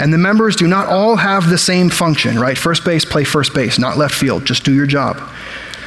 And 0.01 0.11
the 0.11 0.17
members 0.17 0.55
do 0.55 0.67
not 0.67 0.87
all 0.87 1.17
have 1.17 1.47
the 1.47 1.59
same 1.59 1.91
function, 1.91 2.39
right? 2.39 2.57
First 2.57 2.83
base, 2.83 3.05
play 3.05 3.23
first 3.23 3.53
base, 3.53 3.77
not 3.77 3.97
left 3.97 4.15
field. 4.15 4.45
Just 4.45 4.63
do 4.63 4.73
your 4.73 4.87
job. 4.87 5.21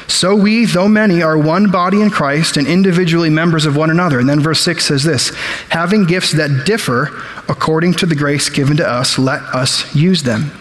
So 0.07 0.37
we, 0.37 0.67
though 0.67 0.87
many, 0.87 1.21
are 1.21 1.37
one 1.37 1.69
body 1.69 2.01
in 2.01 2.11
Christ 2.11 2.57
and 2.57 2.69
individually 2.69 3.29
members 3.29 3.67
of 3.67 3.77
one 3.77 3.91
another. 3.91 4.21
And 4.21 4.29
then 4.29 4.39
verse 4.39 4.61
6 4.61 4.85
says 4.85 5.03
this 5.03 5.35
having 5.71 6.05
gifts 6.05 6.31
that 6.31 6.65
differ 6.65 7.11
according 7.49 7.95
to 7.95 8.07
the 8.07 8.15
grace 8.15 8.49
given 8.49 8.77
to 8.77 8.89
us, 8.89 9.19
let 9.19 9.43
us 9.43 9.93
use 9.97 10.23
them. 10.23 10.53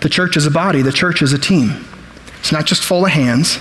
The 0.00 0.08
church 0.08 0.38
is 0.38 0.46
a 0.46 0.50
body, 0.50 0.80
the 0.80 0.92
church 0.92 1.20
is 1.20 1.34
a 1.34 1.38
team. 1.38 1.84
It's 2.38 2.52
not 2.52 2.64
just 2.64 2.82
full 2.82 3.04
of 3.04 3.12
hands, 3.12 3.58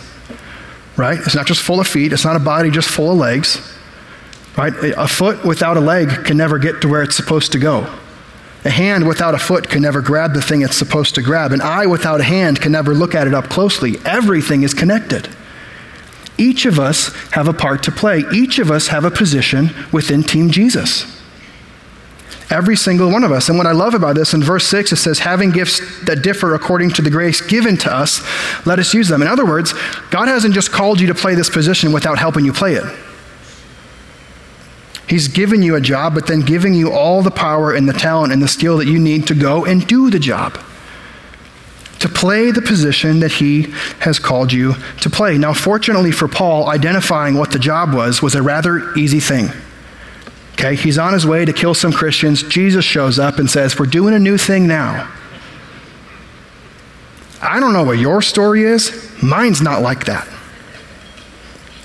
right? 0.95 1.19
It's 1.19 1.35
not 1.35 1.47
just 1.47 1.61
full 1.61 1.81
of 1.81 1.87
feet, 1.87 2.13
it's 2.13 2.23
not 2.23 2.37
a 2.37 2.39
body 2.39 2.71
just 2.71 2.87
full 2.87 3.11
of 3.11 3.17
legs, 3.17 3.77
right? 4.57 4.71
A 4.95 5.07
foot 5.09 5.43
without 5.43 5.75
a 5.75 5.81
leg 5.81 6.23
can 6.23 6.37
never 6.37 6.57
get 6.59 6.79
to 6.83 6.87
where 6.87 7.03
it's 7.03 7.17
supposed 7.17 7.51
to 7.51 7.59
go. 7.59 7.93
A 8.65 8.69
hand 8.69 9.07
without 9.07 9.33
a 9.33 9.39
foot 9.39 9.69
can 9.69 9.81
never 9.81 10.01
grab 10.01 10.33
the 10.33 10.41
thing 10.41 10.61
it's 10.61 10.75
supposed 10.75 11.15
to 11.15 11.21
grab. 11.21 11.53
An 11.53 11.61
eye 11.61 11.85
without 11.85 12.19
a 12.19 12.25
hand 12.25 12.59
can 12.59 12.73
never 12.73 12.93
look 12.93 13.15
at 13.15 13.25
it 13.25 13.33
up 13.33 13.49
closely. 13.49 13.95
Everything 14.05 14.63
is 14.63 14.73
connected. 14.73 15.29
Each 16.37 16.65
of 16.65 16.79
us 16.79 17.13
have 17.31 17.47
a 17.47 17.53
part 17.53 17.83
to 17.83 17.91
play. 17.91 18.23
Each 18.33 18.59
of 18.59 18.69
us 18.71 18.87
have 18.87 19.05
a 19.05 19.11
position 19.11 19.69
within 19.91 20.23
Team 20.23 20.51
Jesus. 20.51 21.17
Every 22.49 22.75
single 22.75 23.11
one 23.11 23.23
of 23.23 23.31
us. 23.31 23.47
And 23.47 23.57
what 23.57 23.67
I 23.67 23.73
love 23.73 23.93
about 23.93 24.15
this 24.15 24.33
in 24.33 24.41
verse 24.41 24.65
6, 24.67 24.91
it 24.91 24.95
says, 24.95 25.19
having 25.19 25.51
gifts 25.51 26.03
that 26.05 26.23
differ 26.23 26.55
according 26.55 26.91
to 26.91 27.01
the 27.01 27.09
grace 27.09 27.41
given 27.41 27.77
to 27.77 27.93
us, 27.93 28.21
let 28.65 28.79
us 28.79 28.93
use 28.93 29.07
them. 29.07 29.21
In 29.21 29.27
other 29.27 29.45
words, 29.45 29.73
God 30.09 30.27
hasn't 30.27 30.53
just 30.53 30.71
called 30.71 30.99
you 30.99 31.07
to 31.07 31.15
play 31.15 31.35
this 31.35 31.49
position 31.49 31.91
without 31.91 32.17
helping 32.17 32.45
you 32.45 32.53
play 32.53 32.73
it. 32.73 32.85
He's 35.09 35.27
given 35.27 35.63
you 35.63 35.75
a 35.75 35.81
job, 35.81 36.13
but 36.13 36.27
then 36.27 36.41
giving 36.41 36.75
you 36.75 36.91
all 36.91 37.23
the 37.23 37.31
power 37.31 37.73
and 37.73 37.89
the 37.89 37.93
talent 37.93 38.31
and 38.31 38.41
the 38.41 38.47
skill 38.47 38.77
that 38.77 38.85
you 38.85 38.99
need 38.99 39.25
to 39.27 39.33
go 39.33 39.65
and 39.65 39.85
do 39.87 40.11
the 40.11 40.19
job. 40.19 40.59
To 42.01 42.07
play 42.07 42.51
the 42.51 42.61
position 42.61 43.19
that 43.21 43.31
he 43.31 43.73
has 44.01 44.19
called 44.19 44.53
you 44.53 44.75
to 45.01 45.09
play. 45.09 45.39
Now, 45.39 45.53
fortunately 45.53 46.11
for 46.11 46.27
Paul, 46.27 46.69
identifying 46.69 47.35
what 47.35 47.51
the 47.51 47.57
job 47.57 47.91
was 47.91 48.21
was 48.21 48.35
a 48.35 48.43
rather 48.43 48.93
easy 48.93 49.19
thing. 49.19 49.49
Okay, 50.53 50.75
he's 50.75 50.99
on 50.99 51.13
his 51.13 51.25
way 51.25 51.43
to 51.43 51.53
kill 51.53 51.73
some 51.73 51.91
Christians. 51.91 52.43
Jesus 52.43 52.85
shows 52.85 53.17
up 53.17 53.39
and 53.39 53.49
says, 53.49 53.79
We're 53.79 53.87
doing 53.87 54.13
a 54.13 54.19
new 54.19 54.37
thing 54.37 54.67
now. 54.67 55.11
I 57.41 57.59
don't 57.59 57.73
know 57.73 57.83
what 57.83 57.97
your 57.97 58.21
story 58.21 58.63
is. 58.63 59.11
Mine's 59.23 59.61
not 59.61 59.81
like 59.81 60.05
that. 60.05 60.27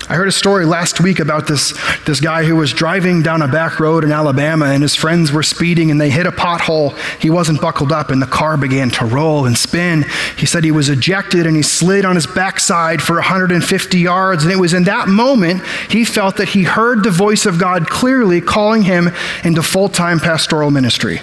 I 0.07 0.13
heard 0.13 0.27
a 0.27 0.31
story 0.31 0.65
last 0.65 1.01
week 1.01 1.19
about 1.19 1.47
this, 1.47 1.73
this 2.05 2.19
guy 2.19 2.43
who 2.43 2.55
was 2.55 2.73
driving 2.73 3.23
down 3.23 3.41
a 3.41 3.47
back 3.47 3.79
road 3.79 4.03
in 4.03 4.11
Alabama 4.11 4.65
and 4.65 4.83
his 4.83 4.95
friends 4.95 5.31
were 5.31 5.41
speeding 5.41 5.89
and 5.89 5.99
they 5.99 6.11
hit 6.11 6.27
a 6.27 6.31
pothole. 6.31 6.95
He 7.19 7.31
wasn't 7.31 7.59
buckled 7.59 7.91
up 7.91 8.11
and 8.11 8.21
the 8.21 8.27
car 8.27 8.55
began 8.55 8.91
to 8.91 9.05
roll 9.05 9.47
and 9.47 9.57
spin. 9.57 10.05
He 10.37 10.45
said 10.45 10.63
he 10.63 10.69
was 10.69 10.89
ejected 10.89 11.47
and 11.47 11.55
he 11.55 11.63
slid 11.63 12.05
on 12.05 12.13
his 12.13 12.27
backside 12.27 13.01
for 13.01 13.15
150 13.15 13.97
yards. 13.97 14.43
And 14.43 14.53
it 14.53 14.57
was 14.57 14.73
in 14.73 14.83
that 14.83 15.07
moment 15.07 15.65
he 15.89 16.05
felt 16.05 16.37
that 16.37 16.49
he 16.49 16.61
heard 16.61 17.03
the 17.03 17.09
voice 17.09 17.47
of 17.47 17.59
God 17.59 17.89
clearly 17.89 18.41
calling 18.41 18.83
him 18.83 19.09
into 19.43 19.63
full 19.63 19.89
time 19.89 20.19
pastoral 20.19 20.69
ministry. 20.69 21.19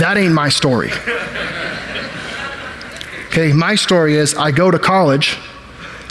That 0.00 0.16
ain't 0.16 0.34
my 0.34 0.48
story. 0.48 0.90
Okay, 3.32 3.50
my 3.54 3.76
story 3.76 4.16
is 4.16 4.34
I 4.34 4.50
go 4.50 4.70
to 4.70 4.78
college 4.78 5.38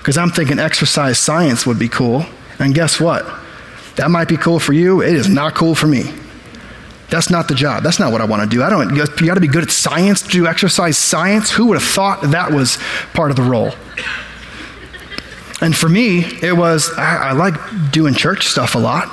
because 0.02 0.18
I'm 0.18 0.32
thinking 0.32 0.58
exercise 0.58 1.20
science 1.20 1.68
would 1.68 1.78
be 1.78 1.88
cool. 1.88 2.26
And 2.58 2.74
guess 2.74 3.00
what? 3.00 3.24
That 3.98 4.10
might 4.10 4.28
be 4.28 4.36
cool 4.36 4.60
for 4.60 4.74
you. 4.74 5.04
It 5.04 5.14
is 5.14 5.30
not 5.30 5.54
cool 5.54 5.76
for 5.76 5.86
me. 5.86 6.12
That's 7.12 7.30
not 7.30 7.48
the 7.48 7.54
job. 7.54 7.84
That's 7.84 8.00
not 8.00 8.12
what 8.12 8.20
I 8.20 8.26
want 8.26 8.42
to 8.42 8.50
do. 8.50 8.64
I 8.64 8.70
don't. 8.70 8.96
You 8.96 9.28
got 9.28 9.36
to 9.36 9.42
be 9.42 9.48
good 9.48 9.62
at 9.62 9.70
science 9.70 10.24
to 10.24 10.30
do 10.30 10.48
exercise 10.48 10.98
science. 10.98 11.52
Who 11.52 11.68
would 11.68 11.80
have 11.80 11.88
thought 11.88 12.22
that 12.32 12.52
was 12.52 12.80
part 13.14 13.30
of 13.30 13.38
the 13.38 13.44
role? 13.44 13.74
And 15.62 15.76
for 15.76 15.88
me, 15.88 16.24
it 16.42 16.58
was 16.58 16.90
I, 16.98 17.30
I 17.30 17.32
like 17.34 17.54
doing 17.92 18.16
church 18.16 18.48
stuff 18.48 18.74
a 18.74 18.80
lot. 18.80 19.08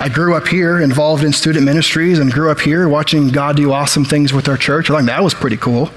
I 0.00 0.08
grew 0.08 0.34
up 0.34 0.48
here, 0.48 0.80
involved 0.80 1.22
in 1.22 1.32
student 1.32 1.64
ministries, 1.64 2.18
and 2.18 2.32
grew 2.32 2.50
up 2.50 2.58
here 2.58 2.88
watching 2.88 3.28
God 3.28 3.56
do 3.56 3.72
awesome 3.72 4.04
things 4.04 4.32
with 4.32 4.48
our 4.48 4.56
church. 4.56 4.90
I 4.90 4.96
think 4.96 5.06
that 5.06 5.22
was 5.22 5.34
pretty 5.34 5.56
cool. 5.56 5.90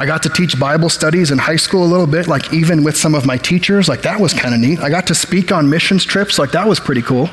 I 0.00 0.06
got 0.06 0.22
to 0.22 0.30
teach 0.30 0.58
Bible 0.58 0.88
studies 0.88 1.30
in 1.30 1.36
high 1.36 1.56
school 1.56 1.84
a 1.84 1.90
little 1.90 2.06
bit, 2.06 2.26
like 2.26 2.54
even 2.54 2.84
with 2.84 2.96
some 2.96 3.14
of 3.14 3.26
my 3.26 3.36
teachers. 3.36 3.86
Like 3.86 4.00
that 4.00 4.18
was 4.18 4.32
kind 4.32 4.54
of 4.54 4.60
neat. 4.60 4.78
I 4.80 4.88
got 4.88 5.06
to 5.08 5.14
speak 5.14 5.52
on 5.52 5.68
missions 5.68 6.06
trips. 6.06 6.38
Like 6.38 6.52
that 6.52 6.66
was 6.66 6.80
pretty 6.80 7.02
cool. 7.02 7.28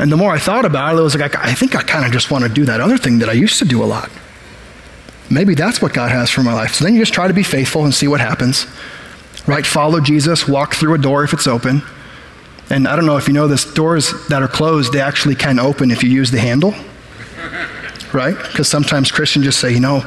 And 0.00 0.10
the 0.10 0.16
more 0.16 0.32
I 0.32 0.40
thought 0.40 0.64
about 0.64 0.96
it, 0.96 0.98
I 0.98 1.00
was 1.00 1.16
like, 1.16 1.36
I, 1.36 1.54
think 1.54 1.76
I 1.76 1.82
kind 1.84 2.04
of 2.04 2.10
just 2.10 2.32
want 2.32 2.42
to 2.42 2.50
do 2.50 2.64
that 2.64 2.80
other 2.80 2.98
thing 2.98 3.20
that 3.20 3.28
I 3.28 3.34
used 3.34 3.60
to 3.60 3.64
do 3.64 3.84
a 3.84 3.86
lot. 3.86 4.10
Maybe 5.30 5.54
that's 5.54 5.80
what 5.80 5.94
God 5.94 6.10
has 6.10 6.28
for 6.28 6.42
my 6.42 6.54
life. 6.54 6.74
So 6.74 6.84
then 6.84 6.94
you 6.94 6.98
just 6.98 7.14
try 7.14 7.28
to 7.28 7.34
be 7.34 7.44
faithful 7.44 7.84
and 7.84 7.94
see 7.94 8.08
what 8.08 8.20
happens. 8.20 8.66
Right? 9.46 9.64
Follow 9.64 10.00
Jesus, 10.00 10.48
walk 10.48 10.74
through 10.74 10.94
a 10.94 10.98
door 10.98 11.22
if 11.22 11.32
it's 11.32 11.46
open. 11.46 11.82
And 12.68 12.88
I 12.88 12.96
don't 12.96 13.06
know 13.06 13.16
if 13.16 13.28
you 13.28 13.34
know 13.34 13.46
this, 13.46 13.64
doors 13.64 14.26
that 14.26 14.42
are 14.42 14.48
closed, 14.48 14.92
they 14.92 15.00
actually 15.00 15.36
can 15.36 15.60
open 15.60 15.92
if 15.92 16.02
you 16.02 16.10
use 16.10 16.32
the 16.32 16.40
handle 16.40 16.74
right? 18.14 18.36
Because 18.36 18.68
sometimes 18.68 19.10
Christians 19.10 19.44
just 19.44 19.60
say, 19.60 19.72
you 19.72 19.80
know, 19.80 20.00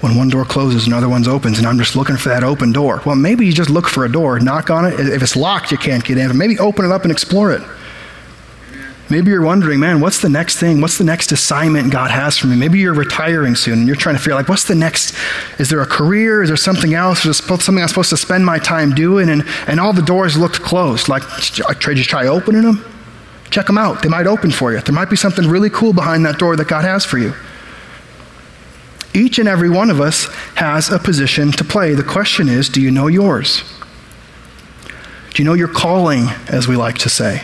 when 0.00 0.16
one 0.16 0.28
door 0.28 0.44
closes, 0.44 0.86
another 0.86 1.08
one 1.08 1.26
opens, 1.26 1.58
and 1.58 1.66
I'm 1.66 1.78
just 1.78 1.94
looking 1.94 2.16
for 2.16 2.28
that 2.30 2.42
open 2.42 2.72
door. 2.72 3.00
Well, 3.06 3.16
maybe 3.16 3.46
you 3.46 3.52
just 3.52 3.70
look 3.70 3.86
for 3.86 4.04
a 4.04 4.10
door, 4.10 4.40
knock 4.40 4.70
on 4.70 4.86
it. 4.86 4.98
If 4.98 5.22
it's 5.22 5.36
locked, 5.36 5.70
you 5.70 5.78
can't 5.78 6.04
get 6.04 6.18
in. 6.18 6.36
Maybe 6.36 6.58
open 6.58 6.84
it 6.84 6.90
up 6.90 7.02
and 7.02 7.12
explore 7.12 7.52
it. 7.52 7.62
Maybe 9.10 9.30
you're 9.30 9.42
wondering, 9.42 9.78
man, 9.78 10.00
what's 10.00 10.22
the 10.22 10.30
next 10.30 10.56
thing? 10.56 10.80
What's 10.80 10.96
the 10.96 11.04
next 11.04 11.32
assignment 11.32 11.92
God 11.92 12.10
has 12.10 12.38
for 12.38 12.46
me? 12.46 12.56
Maybe 12.56 12.78
you're 12.78 12.94
retiring 12.94 13.54
soon 13.54 13.80
and 13.80 13.86
you're 13.86 13.94
trying 13.94 14.14
to 14.14 14.18
figure 14.18 14.34
like, 14.34 14.48
what's 14.48 14.64
the 14.64 14.74
next? 14.74 15.14
Is 15.58 15.68
there 15.68 15.82
a 15.82 15.86
career? 15.86 16.42
Is 16.42 16.48
there 16.48 16.56
something 16.56 16.94
else? 16.94 17.18
Is 17.26 17.38
there 17.38 17.58
something 17.58 17.82
I'm 17.82 17.88
supposed 17.88 18.10
to 18.10 18.16
spend 18.16 18.46
my 18.46 18.58
time 18.58 18.94
doing? 18.94 19.28
And, 19.28 19.44
and 19.66 19.78
all 19.78 19.92
the 19.92 20.02
doors 20.02 20.38
looked 20.38 20.62
closed. 20.62 21.10
Like, 21.10 21.22
did 21.36 21.98
you 21.98 22.04
try 22.04 22.26
opening 22.26 22.62
them? 22.62 22.91
Check 23.52 23.66
them 23.66 23.76
out. 23.76 24.02
They 24.02 24.08
might 24.08 24.26
open 24.26 24.50
for 24.50 24.72
you. 24.72 24.80
There 24.80 24.94
might 24.94 25.10
be 25.10 25.16
something 25.16 25.46
really 25.46 25.68
cool 25.68 25.92
behind 25.92 26.24
that 26.24 26.38
door 26.38 26.56
that 26.56 26.68
God 26.68 26.84
has 26.84 27.04
for 27.04 27.18
you. 27.18 27.34
Each 29.14 29.38
and 29.38 29.46
every 29.46 29.68
one 29.68 29.90
of 29.90 30.00
us 30.00 30.24
has 30.54 30.90
a 30.90 30.98
position 30.98 31.52
to 31.52 31.64
play. 31.64 31.92
The 31.94 32.02
question 32.02 32.48
is 32.48 32.70
do 32.70 32.80
you 32.80 32.90
know 32.90 33.08
yours? 33.08 33.62
Do 35.34 35.42
you 35.42 35.44
know 35.44 35.52
your 35.52 35.68
calling, 35.68 36.28
as 36.48 36.66
we 36.66 36.76
like 36.76 36.96
to 36.98 37.10
say? 37.10 37.42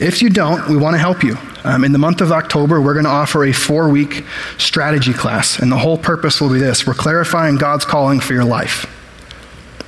If 0.00 0.20
you 0.20 0.30
don't, 0.30 0.68
we 0.68 0.76
want 0.76 0.94
to 0.94 0.98
help 0.98 1.22
you. 1.22 1.38
Um, 1.64 1.84
in 1.84 1.92
the 1.92 1.98
month 1.98 2.20
of 2.20 2.30
October, 2.32 2.80
we're 2.80 2.92
going 2.92 3.04
to 3.04 3.10
offer 3.10 3.44
a 3.44 3.52
four 3.52 3.88
week 3.88 4.24
strategy 4.58 5.12
class, 5.12 5.60
and 5.60 5.70
the 5.70 5.78
whole 5.78 5.96
purpose 5.96 6.40
will 6.40 6.52
be 6.52 6.58
this 6.58 6.86
we're 6.86 6.94
clarifying 6.94 7.56
God's 7.56 7.84
calling 7.84 8.18
for 8.18 8.32
your 8.32 8.44
life. 8.44 8.86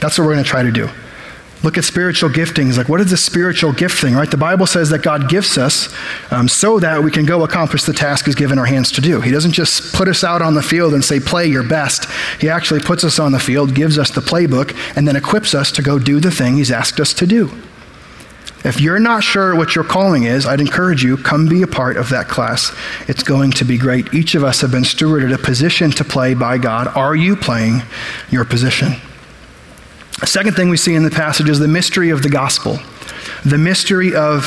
That's 0.00 0.18
what 0.18 0.26
we're 0.26 0.34
going 0.34 0.44
to 0.44 0.50
try 0.50 0.62
to 0.62 0.72
do. 0.72 0.88
Look 1.64 1.76
at 1.76 1.84
spiritual 1.84 2.30
giftings. 2.30 2.78
Like, 2.78 2.88
what 2.88 3.00
is 3.00 3.10
a 3.10 3.16
spiritual 3.16 3.72
gift 3.72 4.00
thing, 4.00 4.14
right? 4.14 4.30
The 4.30 4.36
Bible 4.36 4.66
says 4.66 4.90
that 4.90 5.02
God 5.02 5.28
gifts 5.28 5.58
us 5.58 5.92
um, 6.30 6.46
so 6.46 6.78
that 6.78 7.02
we 7.02 7.10
can 7.10 7.26
go 7.26 7.42
accomplish 7.42 7.82
the 7.82 7.92
task 7.92 8.26
He's 8.26 8.36
given 8.36 8.60
our 8.60 8.66
hands 8.66 8.92
to 8.92 9.00
do. 9.00 9.20
He 9.20 9.32
doesn't 9.32 9.52
just 9.52 9.92
put 9.92 10.06
us 10.06 10.22
out 10.22 10.40
on 10.40 10.54
the 10.54 10.62
field 10.62 10.94
and 10.94 11.04
say, 11.04 11.18
play 11.18 11.46
your 11.46 11.64
best. 11.64 12.08
He 12.40 12.48
actually 12.48 12.80
puts 12.80 13.02
us 13.02 13.18
on 13.18 13.32
the 13.32 13.40
field, 13.40 13.74
gives 13.74 13.98
us 13.98 14.10
the 14.10 14.20
playbook, 14.20 14.76
and 14.96 15.08
then 15.08 15.16
equips 15.16 15.52
us 15.52 15.72
to 15.72 15.82
go 15.82 15.98
do 15.98 16.20
the 16.20 16.30
thing 16.30 16.56
He's 16.56 16.70
asked 16.70 17.00
us 17.00 17.12
to 17.14 17.26
do. 17.26 17.50
If 18.64 18.80
you're 18.80 18.98
not 18.98 19.24
sure 19.24 19.56
what 19.56 19.74
your 19.74 19.84
calling 19.84 20.24
is, 20.24 20.46
I'd 20.46 20.60
encourage 20.60 21.02
you, 21.02 21.16
come 21.16 21.48
be 21.48 21.62
a 21.62 21.66
part 21.66 21.96
of 21.96 22.08
that 22.10 22.28
class. 22.28 22.72
It's 23.08 23.22
going 23.22 23.52
to 23.52 23.64
be 23.64 23.78
great. 23.78 24.12
Each 24.14 24.34
of 24.34 24.44
us 24.44 24.60
have 24.60 24.70
been 24.70 24.82
stewarded 24.82 25.32
a 25.32 25.38
position 25.38 25.90
to 25.92 26.04
play 26.04 26.34
by 26.34 26.58
God. 26.58 26.88
Are 26.96 27.16
you 27.16 27.34
playing 27.34 27.82
your 28.30 28.44
position? 28.44 28.96
Second 30.26 30.54
thing 30.54 30.68
we 30.68 30.76
see 30.76 30.94
in 30.94 31.04
the 31.04 31.10
passage 31.10 31.48
is 31.48 31.58
the 31.58 31.68
mystery 31.68 32.10
of 32.10 32.22
the 32.22 32.28
gospel. 32.28 32.78
The 33.44 33.58
mystery 33.58 34.14
of, 34.14 34.44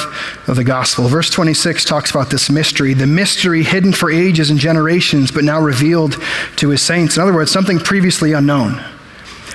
of 0.48 0.58
the 0.58 0.64
gospel. 0.64 1.08
Verse 1.08 1.30
26 1.30 1.86
talks 1.86 2.12
about 2.12 2.30
this 2.30 2.50
mystery, 2.50 2.94
the 2.94 3.08
mystery 3.08 3.64
hidden 3.64 3.94
for 3.94 4.12
ages 4.12 4.50
and 4.50 4.60
generations, 4.60 5.32
but 5.32 5.44
now 5.44 5.62
revealed 5.62 6.22
to 6.58 6.70
his 6.70 6.82
saints. 6.82 7.16
In 7.16 7.24
other 7.24 7.34
words, 7.34 7.52
something 7.52 7.80
previously 7.80 8.34
unknown. 8.34 8.84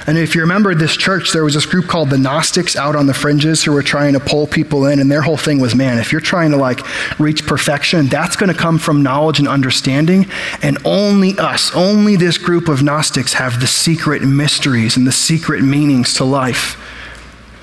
And 0.06 0.16
if 0.16 0.36
you 0.36 0.40
remember 0.42 0.72
this 0.74 0.96
church, 0.96 1.32
there 1.32 1.42
was 1.42 1.54
this 1.54 1.66
group 1.66 1.88
called 1.88 2.10
the 2.10 2.18
Gnostics 2.18 2.76
out 2.76 2.94
on 2.94 3.06
the 3.06 3.14
fringes 3.14 3.64
who 3.64 3.72
were 3.72 3.82
trying 3.82 4.12
to 4.12 4.20
pull 4.20 4.46
people 4.46 4.86
in, 4.86 5.00
and 5.00 5.10
their 5.10 5.22
whole 5.22 5.36
thing 5.36 5.58
was, 5.58 5.74
man, 5.74 5.98
if 5.98 6.12
you're 6.12 6.20
trying 6.20 6.52
to 6.52 6.56
like 6.56 6.80
reach 7.18 7.44
perfection, 7.44 8.06
that's 8.06 8.36
going 8.36 8.52
to 8.52 8.58
come 8.58 8.78
from 8.78 9.02
knowledge 9.02 9.40
and 9.40 9.48
understanding. 9.48 10.26
And 10.62 10.78
only 10.84 11.36
us, 11.38 11.74
only 11.74 12.14
this 12.14 12.38
group 12.38 12.68
of 12.68 12.84
Gnostics 12.84 13.32
have 13.34 13.60
the 13.60 13.66
secret 13.66 14.22
mysteries 14.22 14.96
and 14.96 15.06
the 15.06 15.12
secret 15.12 15.62
meanings 15.62 16.14
to 16.14 16.24
life. 16.24 16.80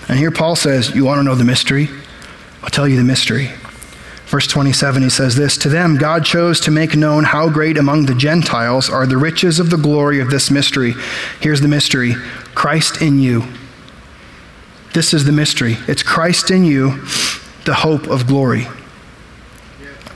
And 0.10 0.19
here 0.19 0.32
Paul 0.32 0.58
says, 0.58 0.93
You 0.93 1.06
want 1.06 1.19
to 1.19 1.23
know 1.23 1.36
the 1.36 1.45
mystery? 1.45 1.89
I'll 2.62 2.69
tell 2.69 2.88
you 2.88 2.97
the 2.97 3.03
mystery. 3.03 3.51
Verse 4.34 4.48
27, 4.48 5.04
he 5.04 5.12
says 5.12 5.36
this 5.36 5.58
To 5.58 5.69
them, 5.69 5.96
God 5.96 6.26
chose 6.26 6.60
to 6.62 6.72
make 6.72 6.96
known 6.96 7.24
how 7.24 7.52
great 7.52 7.78
among 7.78 8.08
the 8.08 8.15
Gentiles 8.15 8.89
are 8.89 9.06
the 9.06 9.15
riches 9.15 9.60
of 9.60 9.69
the 9.69 9.78
glory 9.78 10.19
of 10.19 10.32
this 10.32 10.50
mystery. 10.50 10.96
Here's 11.39 11.62
the 11.62 11.67
mystery 11.67 12.15
Christ 12.56 13.00
in 13.00 13.19
you. 13.19 13.43
This 14.96 15.13
is 15.13 15.26
the 15.26 15.32
mystery. 15.32 15.78
It's 15.88 16.02
Christ 16.02 16.50
in 16.50 16.65
you, 16.65 17.06
the 17.65 17.76
hope 17.76 18.08
of 18.08 18.26
glory. 18.26 18.65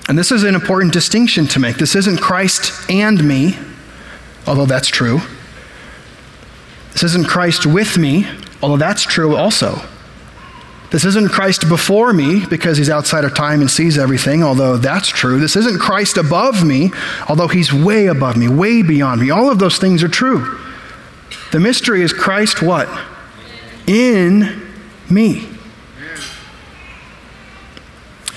And 0.09 0.17
this 0.17 0.31
is 0.31 0.43
an 0.43 0.55
important 0.55 0.93
distinction 0.93 1.45
to 1.49 1.59
make. 1.59 1.77
This 1.77 1.93
isn't 1.93 2.19
Christ 2.19 2.89
and 2.89 3.23
me, 3.23 3.55
although 4.47 4.65
that's 4.65 4.87
true. 4.87 5.19
This 6.93 7.03
isn't 7.03 7.27
Christ 7.27 7.67
with 7.67 7.99
me, 7.99 8.25
although 8.63 8.77
that's 8.77 9.03
true 9.03 9.35
also. 9.35 9.79
This 10.89 11.03
isn't 11.03 11.31
Christ 11.31 11.67
before 11.67 12.13
me 12.13 12.45
because 12.45 12.77
he's 12.77 12.89
outside 12.89 13.25
of 13.25 13.35
time 13.35 13.59
and 13.59 13.69
sees 13.69 13.97
everything, 13.97 14.41
although 14.41 14.77
that's 14.77 15.09
true. 15.09 15.39
This 15.39 15.57
isn't 15.57 15.79
Christ 15.79 16.17
above 16.17 16.65
me, 16.65 16.91
although 17.27 17.49
he's 17.49 17.73
way 17.73 18.05
above 18.07 18.37
me, 18.37 18.47
way 18.47 18.81
beyond 18.81 19.19
me. 19.19 19.29
All 19.29 19.51
of 19.51 19.59
those 19.59 19.77
things 19.77 20.01
are 20.01 20.07
true. 20.07 20.59
The 21.51 21.59
mystery 21.59 22.03
is 22.03 22.13
Christ 22.13 22.61
what? 22.61 22.87
In 23.85 24.65
me. 25.09 25.49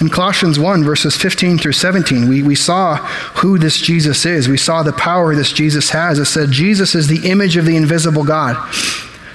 In 0.01 0.09
Colossians 0.09 0.59
1, 0.59 0.83
verses 0.83 1.15
15 1.15 1.59
through 1.59 1.73
17, 1.73 2.29
we, 2.29 2.43
we 2.43 2.55
saw 2.55 2.97
who 2.97 3.59
this 3.59 3.79
Jesus 3.79 4.25
is. 4.25 4.49
We 4.49 4.57
saw 4.57 4.83
the 4.83 4.95
power 4.95 5.35
this 5.35 5.53
Jesus 5.53 5.91
has. 5.91 6.19
It 6.19 6.25
said, 6.25 6.51
Jesus 6.51 6.95
is 6.95 7.07
the 7.07 7.29
image 7.29 7.57
of 7.57 7.67
the 7.67 7.77
invisible 7.77 8.25
God 8.25 8.57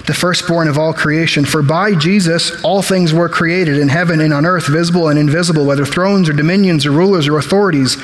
the 0.06 0.14
firstborn 0.14 0.68
of 0.68 0.78
all 0.78 0.92
creation. 0.92 1.44
For 1.44 1.62
by 1.62 1.94
Jesus 1.94 2.62
all 2.62 2.82
things 2.82 3.12
were 3.12 3.28
created 3.28 3.78
in 3.78 3.88
heaven 3.88 4.20
and 4.20 4.32
on 4.32 4.46
earth, 4.46 4.66
visible 4.66 5.08
and 5.08 5.18
invisible, 5.18 5.66
whether 5.66 5.84
thrones 5.84 6.28
or 6.28 6.32
dominions 6.32 6.86
or 6.86 6.92
rulers 6.92 7.28
or 7.28 7.38
authorities. 7.38 7.96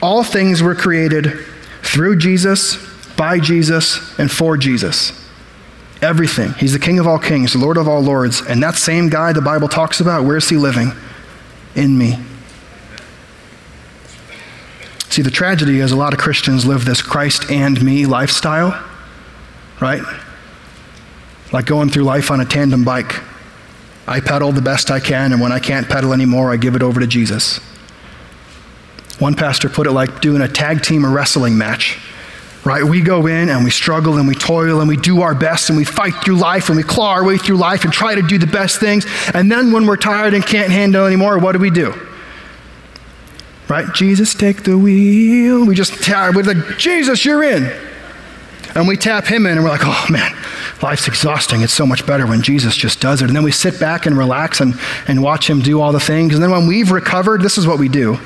All 0.00 0.24
things 0.24 0.62
were 0.62 0.74
created 0.74 1.38
through 1.82 2.16
Jesus, 2.16 2.76
by 3.16 3.40
Jesus, 3.40 4.18
and 4.18 4.30
for 4.30 4.56
Jesus. 4.56 5.12
Everything. 6.00 6.52
He's 6.54 6.72
the 6.72 6.78
King 6.78 6.98
of 6.98 7.06
all 7.06 7.18
kings, 7.18 7.52
the 7.52 7.58
Lord 7.58 7.76
of 7.76 7.88
all 7.88 8.00
lords. 8.00 8.40
And 8.40 8.62
that 8.62 8.76
same 8.76 9.08
guy 9.08 9.32
the 9.32 9.40
Bible 9.42 9.68
talks 9.68 10.00
about, 10.00 10.24
where's 10.24 10.48
he 10.48 10.56
living? 10.56 10.92
In 11.74 11.98
me. 11.98 12.18
See, 15.10 15.22
the 15.22 15.30
tragedy 15.30 15.80
is 15.80 15.90
a 15.90 15.96
lot 15.96 16.12
of 16.12 16.20
Christians 16.20 16.64
live 16.64 16.84
this 16.84 17.02
Christ 17.02 17.50
and 17.50 17.82
me 17.82 18.06
lifestyle, 18.06 18.80
right? 19.80 20.02
Like 21.52 21.66
going 21.66 21.88
through 21.88 22.04
life 22.04 22.30
on 22.30 22.40
a 22.40 22.44
tandem 22.44 22.84
bike. 22.84 23.20
I 24.06 24.20
pedal 24.20 24.52
the 24.52 24.62
best 24.62 24.90
I 24.90 25.00
can, 25.00 25.32
and 25.32 25.40
when 25.40 25.52
I 25.52 25.58
can't 25.58 25.88
pedal 25.88 26.12
anymore, 26.12 26.52
I 26.52 26.56
give 26.56 26.74
it 26.74 26.82
over 26.82 27.00
to 27.00 27.06
Jesus. 27.06 27.60
One 29.18 29.34
pastor 29.34 29.68
put 29.68 29.86
it 29.86 29.92
like 29.92 30.20
doing 30.20 30.42
a 30.42 30.48
tag 30.48 30.82
team 30.82 31.04
or 31.04 31.10
wrestling 31.10 31.58
match. 31.58 31.98
Right? 32.64 32.82
We 32.82 33.00
go 33.00 33.26
in 33.26 33.48
and 33.48 33.64
we 33.64 33.70
struggle 33.70 34.18
and 34.18 34.28
we 34.28 34.34
toil 34.34 34.80
and 34.80 34.88
we 34.88 34.96
do 34.96 35.22
our 35.22 35.34
best 35.34 35.70
and 35.70 35.78
we 35.78 35.84
fight 35.84 36.14
through 36.22 36.36
life 36.36 36.68
and 36.68 36.76
we 36.76 36.82
claw 36.82 37.12
our 37.12 37.24
way 37.24 37.38
through 37.38 37.56
life 37.56 37.84
and 37.84 37.92
try 37.92 38.14
to 38.14 38.22
do 38.22 38.36
the 38.36 38.46
best 38.46 38.78
things. 38.80 39.06
And 39.32 39.50
then 39.50 39.72
when 39.72 39.86
we're 39.86 39.96
tired 39.96 40.34
and 40.34 40.44
can't 40.44 40.70
handle 40.70 41.06
anymore, 41.06 41.38
what 41.38 41.52
do 41.52 41.60
we 41.60 41.70
do? 41.70 41.94
Right? 43.68 43.92
Jesus, 43.94 44.34
take 44.34 44.64
the 44.64 44.76
wheel. 44.76 45.66
We 45.66 45.74
just 45.74 46.08
we're 46.08 46.42
like, 46.42 46.78
Jesus, 46.78 47.24
you're 47.24 47.42
in. 47.42 47.72
And 48.74 48.88
we 48.88 48.96
tap 48.96 49.24
him 49.24 49.46
in 49.46 49.52
and 49.52 49.62
we're 49.62 49.70
like, 49.70 49.84
oh 49.84 50.06
man, 50.10 50.36
life's 50.82 51.08
exhausting. 51.08 51.62
It's 51.62 51.72
so 51.72 51.86
much 51.86 52.06
better 52.06 52.26
when 52.26 52.42
Jesus 52.42 52.76
just 52.76 53.00
does 53.00 53.22
it. 53.22 53.26
And 53.26 53.36
then 53.36 53.42
we 53.42 53.52
sit 53.52 53.80
back 53.80 54.06
and 54.06 54.16
relax 54.16 54.60
and, 54.60 54.74
and 55.06 55.22
watch 55.22 55.48
him 55.48 55.60
do 55.60 55.80
all 55.80 55.92
the 55.92 56.00
things. 56.00 56.34
And 56.34 56.42
then 56.42 56.50
when 56.50 56.66
we've 56.66 56.90
recovered, 56.90 57.42
this 57.42 57.58
is 57.58 57.66
what 57.66 57.78
we 57.78 57.88
do. 57.88 58.18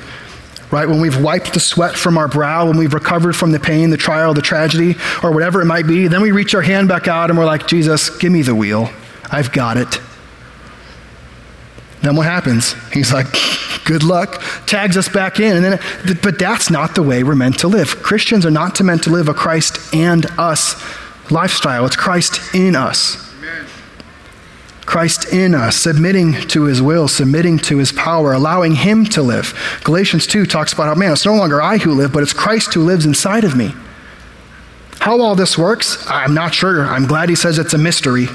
Right? 0.71 0.87
When 0.87 0.99
we've 1.01 1.21
wiped 1.21 1.53
the 1.53 1.59
sweat 1.59 1.95
from 1.95 2.17
our 2.17 2.27
brow, 2.27 2.65
when 2.67 2.77
we've 2.77 2.93
recovered 2.93 3.35
from 3.35 3.51
the 3.51 3.59
pain, 3.59 3.91
the 3.91 3.97
trial, 3.97 4.33
the 4.33 4.41
tragedy, 4.41 4.95
or 5.21 5.31
whatever 5.31 5.61
it 5.61 5.65
might 5.65 5.85
be, 5.85 6.07
then 6.07 6.21
we 6.21 6.31
reach 6.31 6.55
our 6.55 6.63
hand 6.63 6.87
back 6.87 7.07
out 7.07 7.29
and 7.29 7.37
we're 7.37 7.45
like, 7.45 7.67
Jesus, 7.67 8.09
give 8.17 8.31
me 8.31 8.41
the 8.41 8.55
wheel. 8.55 8.89
I've 9.31 9.51
got 9.51 9.77
it. 9.77 9.99
Then 12.01 12.15
what 12.15 12.25
happens? 12.25 12.73
He's 12.91 13.13
like, 13.13 13.27
good 13.85 14.03
luck, 14.03 14.41
tags 14.65 14.97
us 14.97 15.07
back 15.07 15.39
in. 15.39 15.57
And 15.57 15.65
then, 15.65 16.17
but 16.23 16.39
that's 16.39 16.69
not 16.69 16.95
the 16.95 17.03
way 17.03 17.23
we're 17.23 17.35
meant 17.35 17.59
to 17.59 17.67
live. 17.67 18.01
Christians 18.01 18.45
are 18.45 18.51
not 18.51 18.81
meant 18.81 19.03
to 19.03 19.09
live 19.11 19.29
a 19.29 19.33
Christ 19.33 19.93
and 19.93 20.25
us 20.39 20.73
lifestyle. 21.29 21.85
It's 21.85 21.95
Christ 21.95 22.53
in 22.53 22.75
us. 22.75 23.33
Christ 24.85 25.33
in 25.33 25.55
us, 25.55 25.77
submitting 25.77 26.33
to 26.49 26.65
his 26.65 26.81
will, 26.81 27.07
submitting 27.07 27.57
to 27.59 27.77
his 27.77 27.91
power, 27.91 28.33
allowing 28.33 28.75
him 28.75 29.05
to 29.05 29.21
live. 29.23 29.79
Galatians 29.83 30.27
2 30.27 30.45
talks 30.45 30.73
about 30.73 30.87
how, 30.87 30.95
man, 30.95 31.13
it's 31.13 31.25
no 31.25 31.35
longer 31.35 31.61
I 31.61 31.77
who 31.77 31.93
live, 31.93 32.11
but 32.11 32.21
it's 32.21 32.33
Christ 32.33 32.73
who 32.73 32.83
lives 32.83 33.05
inside 33.05 33.43
of 33.43 33.55
me. 33.55 33.73
How 34.99 35.19
all 35.21 35.35
this 35.35 35.57
works, 35.57 36.05
I'm 36.09 36.33
not 36.33 36.53
sure. 36.53 36.85
I'm 36.85 37.07
glad 37.07 37.29
he 37.29 37.35
says 37.35 37.57
it's 37.57 37.73
a 37.73 37.77
mystery. 37.77 38.27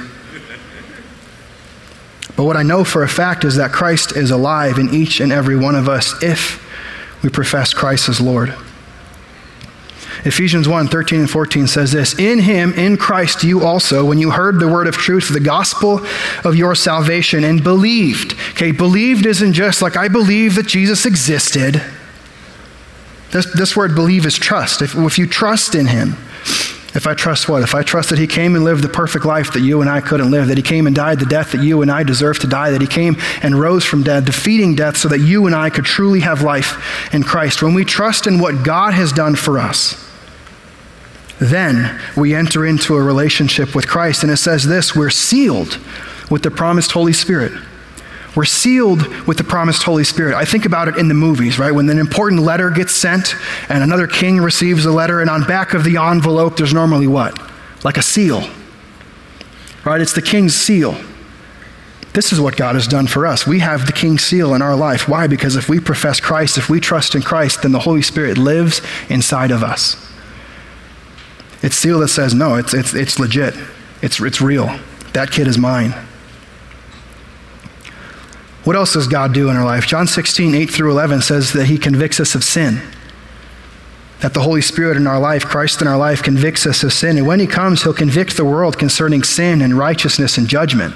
But 2.36 2.44
what 2.44 2.56
I 2.56 2.62
know 2.62 2.84
for 2.84 3.02
a 3.02 3.08
fact 3.08 3.44
is 3.44 3.56
that 3.56 3.72
Christ 3.72 4.16
is 4.16 4.30
alive 4.30 4.78
in 4.78 4.94
each 4.94 5.20
and 5.20 5.32
every 5.32 5.56
one 5.56 5.74
of 5.74 5.88
us 5.88 6.22
if 6.22 6.64
we 7.22 7.28
profess 7.28 7.74
Christ 7.74 8.08
as 8.08 8.20
Lord. 8.20 8.54
Ephesians 10.24 10.68
1 10.68 10.88
13 10.88 11.20
and 11.20 11.30
14 11.30 11.66
says 11.66 11.92
this 11.92 12.18
In 12.18 12.40
him, 12.40 12.72
in 12.74 12.96
Christ, 12.96 13.44
you 13.44 13.64
also, 13.64 14.04
when 14.04 14.18
you 14.18 14.30
heard 14.30 14.58
the 14.58 14.68
word 14.68 14.86
of 14.86 14.96
truth, 14.96 15.28
the 15.28 15.40
gospel 15.40 16.04
of 16.44 16.56
your 16.56 16.74
salvation, 16.74 17.44
and 17.44 17.62
believed. 17.62 18.34
Okay, 18.50 18.72
believed 18.72 19.26
isn't 19.26 19.52
just 19.52 19.82
like, 19.82 19.96
I 19.96 20.08
believe 20.08 20.56
that 20.56 20.66
Jesus 20.66 21.06
existed. 21.06 21.82
This, 23.30 23.52
this 23.52 23.76
word 23.76 23.94
believe 23.94 24.24
is 24.26 24.36
trust. 24.36 24.82
If, 24.82 24.94
if 24.96 25.18
you 25.18 25.26
trust 25.26 25.74
in 25.74 25.86
him, 25.86 26.16
if 26.94 27.06
I 27.06 27.14
trust 27.14 27.48
what? 27.48 27.62
If 27.62 27.74
I 27.74 27.82
trust 27.82 28.10
that 28.10 28.18
he 28.18 28.26
came 28.26 28.56
and 28.56 28.64
lived 28.64 28.82
the 28.82 28.88
perfect 28.88 29.26
life 29.26 29.52
that 29.52 29.60
you 29.60 29.82
and 29.82 29.90
I 29.90 30.00
couldn't 30.00 30.30
live, 30.30 30.48
that 30.48 30.56
he 30.56 30.62
came 30.62 30.86
and 30.86 30.96
died 30.96 31.20
the 31.20 31.26
death 31.26 31.52
that 31.52 31.62
you 31.62 31.82
and 31.82 31.90
I 31.90 32.02
deserve 32.02 32.38
to 32.40 32.46
die, 32.46 32.70
that 32.70 32.80
he 32.80 32.86
came 32.86 33.16
and 33.42 33.60
rose 33.60 33.84
from 33.84 34.02
death, 34.02 34.24
defeating 34.24 34.74
death 34.74 34.96
so 34.96 35.08
that 35.08 35.18
you 35.18 35.46
and 35.46 35.54
I 35.54 35.68
could 35.68 35.84
truly 35.84 36.20
have 36.20 36.42
life 36.42 37.12
in 37.14 37.22
Christ. 37.22 37.62
When 37.62 37.74
we 37.74 37.84
trust 37.84 38.26
in 38.26 38.40
what 38.40 38.64
God 38.64 38.94
has 38.94 39.12
done 39.12 39.36
for 39.36 39.58
us, 39.58 40.07
then 41.40 42.00
we 42.16 42.34
enter 42.34 42.66
into 42.66 42.96
a 42.96 43.02
relationship 43.02 43.74
with 43.74 43.86
Christ. 43.86 44.22
And 44.22 44.32
it 44.32 44.38
says 44.38 44.66
this 44.66 44.94
we're 44.94 45.10
sealed 45.10 45.78
with 46.30 46.42
the 46.42 46.50
promised 46.50 46.92
Holy 46.92 47.12
Spirit. 47.12 47.52
We're 48.36 48.44
sealed 48.44 49.06
with 49.26 49.36
the 49.36 49.44
promised 49.44 49.82
Holy 49.82 50.04
Spirit. 50.04 50.34
I 50.34 50.44
think 50.44 50.64
about 50.64 50.86
it 50.86 50.96
in 50.96 51.08
the 51.08 51.14
movies, 51.14 51.58
right? 51.58 51.72
When 51.72 51.88
an 51.88 51.98
important 51.98 52.42
letter 52.42 52.70
gets 52.70 52.94
sent 52.94 53.34
and 53.68 53.82
another 53.82 54.06
king 54.06 54.38
receives 54.38 54.84
a 54.84 54.92
letter, 54.92 55.20
and 55.20 55.30
on 55.30 55.44
back 55.44 55.74
of 55.74 55.82
the 55.82 55.96
envelope, 55.96 56.56
there's 56.56 56.74
normally 56.74 57.06
what? 57.06 57.40
Like 57.84 57.96
a 57.96 58.02
seal, 58.02 58.48
right? 59.84 60.00
It's 60.00 60.12
the 60.12 60.22
king's 60.22 60.54
seal. 60.54 60.96
This 62.12 62.32
is 62.32 62.40
what 62.40 62.56
God 62.56 62.74
has 62.74 62.86
done 62.86 63.06
for 63.06 63.26
us. 63.26 63.46
We 63.46 63.60
have 63.60 63.86
the 63.86 63.92
king's 63.92 64.24
seal 64.24 64.54
in 64.54 64.62
our 64.62 64.76
life. 64.76 65.08
Why? 65.08 65.26
Because 65.26 65.56
if 65.56 65.68
we 65.68 65.80
profess 65.80 66.20
Christ, 66.20 66.58
if 66.58 66.68
we 66.68 66.80
trust 66.80 67.14
in 67.14 67.22
Christ, 67.22 67.62
then 67.62 67.72
the 67.72 67.80
Holy 67.80 68.02
Spirit 68.02 68.38
lives 68.38 68.80
inside 69.08 69.50
of 69.50 69.62
us. 69.62 70.07
It's 71.62 71.76
seal 71.76 71.98
that 72.00 72.08
says, 72.08 72.34
no, 72.34 72.54
it's, 72.54 72.72
it's, 72.72 72.94
it's 72.94 73.18
legit. 73.18 73.54
It's, 74.00 74.20
it's 74.20 74.40
real. 74.40 74.78
That 75.12 75.30
kid 75.30 75.48
is 75.48 75.58
mine. 75.58 75.94
What 78.64 78.76
else 78.76 78.92
does 78.92 79.08
God 79.08 79.32
do 79.32 79.48
in 79.48 79.56
our 79.56 79.64
life? 79.64 79.86
John 79.86 80.06
16, 80.06 80.54
8 80.54 80.70
through 80.70 80.90
11 80.90 81.22
says 81.22 81.52
that 81.54 81.66
he 81.66 81.78
convicts 81.78 82.20
us 82.20 82.34
of 82.34 82.44
sin. 82.44 82.82
That 84.20 84.34
the 84.34 84.40
Holy 84.40 84.60
Spirit 84.60 84.96
in 84.96 85.06
our 85.06 85.18
life, 85.18 85.44
Christ 85.44 85.80
in 85.80 85.88
our 85.88 85.96
life, 85.96 86.22
convicts 86.22 86.66
us 86.66 86.82
of 86.82 86.92
sin. 86.92 87.16
And 87.18 87.26
when 87.26 87.40
he 87.40 87.46
comes, 87.46 87.82
he'll 87.82 87.94
convict 87.94 88.36
the 88.36 88.44
world 88.44 88.78
concerning 88.78 89.22
sin 89.22 89.62
and 89.62 89.78
righteousness 89.78 90.38
and 90.38 90.48
judgment. 90.48 90.94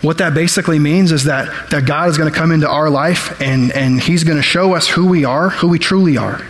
What 0.00 0.18
that 0.18 0.32
basically 0.34 0.78
means 0.78 1.12
is 1.12 1.24
that, 1.24 1.70
that 1.70 1.84
God 1.84 2.08
is 2.08 2.16
going 2.16 2.32
to 2.32 2.36
come 2.36 2.52
into 2.52 2.68
our 2.68 2.88
life 2.88 3.40
and, 3.40 3.72
and 3.72 4.00
he's 4.00 4.24
going 4.24 4.36
to 4.36 4.42
show 4.42 4.74
us 4.74 4.88
who 4.88 5.06
we 5.06 5.24
are, 5.24 5.50
who 5.50 5.68
we 5.68 5.78
truly 5.78 6.16
are. 6.16 6.44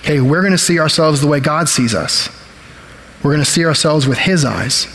Okay, 0.00 0.20
we're 0.20 0.40
going 0.40 0.52
to 0.52 0.58
see 0.58 0.78
ourselves 0.78 1.20
the 1.20 1.26
way 1.26 1.40
God 1.40 1.68
sees 1.68 1.94
us. 1.94 2.28
We're 3.22 3.32
going 3.32 3.44
to 3.44 3.50
see 3.50 3.64
ourselves 3.64 4.06
with 4.06 4.18
His 4.18 4.44
eyes. 4.44 4.86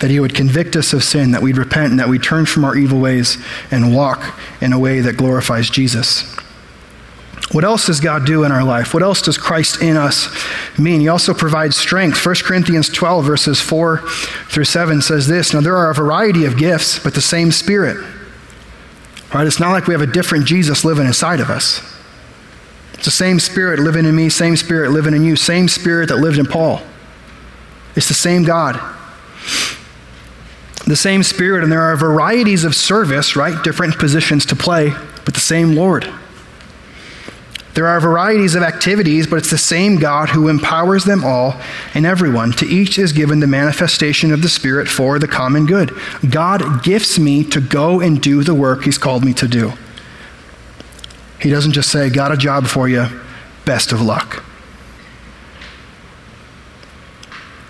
That 0.00 0.10
He 0.10 0.20
would 0.20 0.34
convict 0.34 0.76
us 0.76 0.92
of 0.92 1.02
sin, 1.02 1.30
that 1.30 1.42
we'd 1.42 1.56
repent, 1.56 1.90
and 1.90 2.00
that 2.00 2.08
we'd 2.08 2.22
turn 2.22 2.46
from 2.46 2.64
our 2.64 2.76
evil 2.76 3.00
ways 3.00 3.38
and 3.70 3.94
walk 3.94 4.38
in 4.60 4.72
a 4.72 4.78
way 4.78 5.00
that 5.00 5.16
glorifies 5.16 5.70
Jesus. 5.70 6.36
What 7.52 7.64
else 7.64 7.86
does 7.86 8.00
God 8.00 8.26
do 8.26 8.42
in 8.44 8.52
our 8.52 8.64
life? 8.64 8.92
What 8.92 9.02
else 9.02 9.22
does 9.22 9.38
Christ 9.38 9.80
in 9.80 9.96
us 9.96 10.28
mean? 10.78 11.00
He 11.00 11.08
also 11.08 11.32
provides 11.32 11.76
strength. 11.76 12.24
1 12.24 12.34
Corinthians 12.42 12.88
12, 12.88 13.24
verses 13.24 13.60
4 13.60 13.98
through 14.48 14.64
7 14.64 15.00
says 15.00 15.28
this 15.28 15.54
Now 15.54 15.60
there 15.60 15.76
are 15.76 15.90
a 15.90 15.94
variety 15.94 16.46
of 16.46 16.56
gifts, 16.56 16.98
but 16.98 17.14
the 17.14 17.20
same 17.20 17.52
Spirit. 17.52 18.04
Right? 19.32 19.46
It's 19.46 19.60
not 19.60 19.70
like 19.70 19.86
we 19.86 19.94
have 19.94 20.02
a 20.02 20.06
different 20.06 20.46
Jesus 20.46 20.84
living 20.84 21.06
inside 21.06 21.40
of 21.40 21.48
us. 21.48 21.93
It's 22.94 23.04
the 23.04 23.10
same 23.10 23.38
spirit 23.38 23.80
living 23.80 24.06
in 24.06 24.16
me, 24.16 24.28
same 24.28 24.56
spirit 24.56 24.90
living 24.90 25.14
in 25.14 25.24
you, 25.24 25.36
same 25.36 25.68
spirit 25.68 26.08
that 26.08 26.16
lived 26.16 26.38
in 26.38 26.46
Paul. 26.46 26.80
It's 27.96 28.08
the 28.08 28.14
same 28.14 28.42
God. 28.44 28.80
The 30.86 30.96
same 30.96 31.22
Spirit, 31.22 31.62
and 31.62 31.72
there 31.72 31.80
are 31.80 31.96
varieties 31.96 32.64
of 32.64 32.74
service, 32.74 33.36
right? 33.36 33.62
Different 33.64 33.98
positions 33.98 34.44
to 34.46 34.56
play, 34.56 34.90
but 35.24 35.32
the 35.32 35.40
same 35.40 35.74
Lord. 35.74 36.12
There 37.72 37.86
are 37.86 37.98
varieties 38.00 38.54
of 38.54 38.62
activities, 38.62 39.26
but 39.26 39.36
it's 39.36 39.50
the 39.50 39.58
same 39.58 39.96
God 39.96 40.28
who 40.28 40.48
empowers 40.48 41.04
them 41.04 41.24
all 41.24 41.58
and 41.94 42.06
everyone. 42.06 42.52
To 42.52 42.66
each 42.66 42.98
is 42.98 43.12
given 43.12 43.40
the 43.40 43.46
manifestation 43.46 44.32
of 44.32 44.42
the 44.42 44.48
Spirit 44.48 44.86
for 44.86 45.18
the 45.18 45.26
common 45.26 45.66
good. 45.66 45.90
God 46.28 46.84
gifts 46.84 47.18
me 47.18 47.42
to 47.44 47.60
go 47.60 48.00
and 48.00 48.20
do 48.20 48.44
the 48.44 48.54
work 48.54 48.84
He's 48.84 48.98
called 48.98 49.24
me 49.24 49.32
to 49.34 49.48
do. 49.48 49.72
He 51.40 51.50
doesn't 51.50 51.72
just 51.72 51.90
say, 51.90 52.10
Got 52.10 52.32
a 52.32 52.36
job 52.36 52.66
for 52.66 52.88
you, 52.88 53.06
best 53.64 53.92
of 53.92 54.00
luck. 54.00 54.44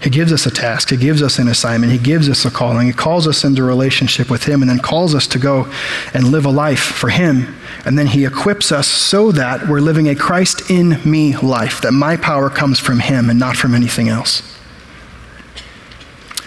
He 0.05 0.11
gives 0.11 0.35
us 0.35 0.45
a 0.45 0.51
task. 0.51 0.91
He 0.91 0.99
gives 0.99 1.23
us 1.23 1.39
an 1.39 1.49
assignment. 1.49 1.91
He 1.91 1.99
gives 1.99 2.29
us 2.29 2.45
a 2.45 2.51
calling. 2.51 2.87
He 2.87 2.93
calls 2.93 3.27
us 3.27 3.43
into 3.43 3.63
relationship 3.63 4.31
with 4.31 4.45
Him 4.45 4.61
and 4.61 4.71
then 4.71 4.79
calls 4.79 5.15
us 5.15 5.27
to 5.29 5.39
go 5.39 5.67
and 6.13 6.31
live 6.31 6.45
a 6.45 6.51
life 6.51 6.83
for 6.83 7.09
Him. 7.09 7.57
And 7.87 7.99
then 7.99 8.09
He 8.09 8.27
equips 8.27 8.71
us 8.71 8.87
so 8.87 9.33
that 9.33 9.67
we're 9.67 9.81
living 9.81 10.11
a 10.11 10.15
Christ 10.15 10.71
in 10.71 11.01
me 11.11 11.35
life, 11.39 11.81
that 11.81 11.93
my 11.93 12.19
power 12.19 12.51
comes 12.51 12.79
from 12.79 13.01
Him 13.01 13.31
and 13.31 13.39
not 13.39 13.57
from 13.57 13.75
anything 13.75 14.11
else. 14.11 14.43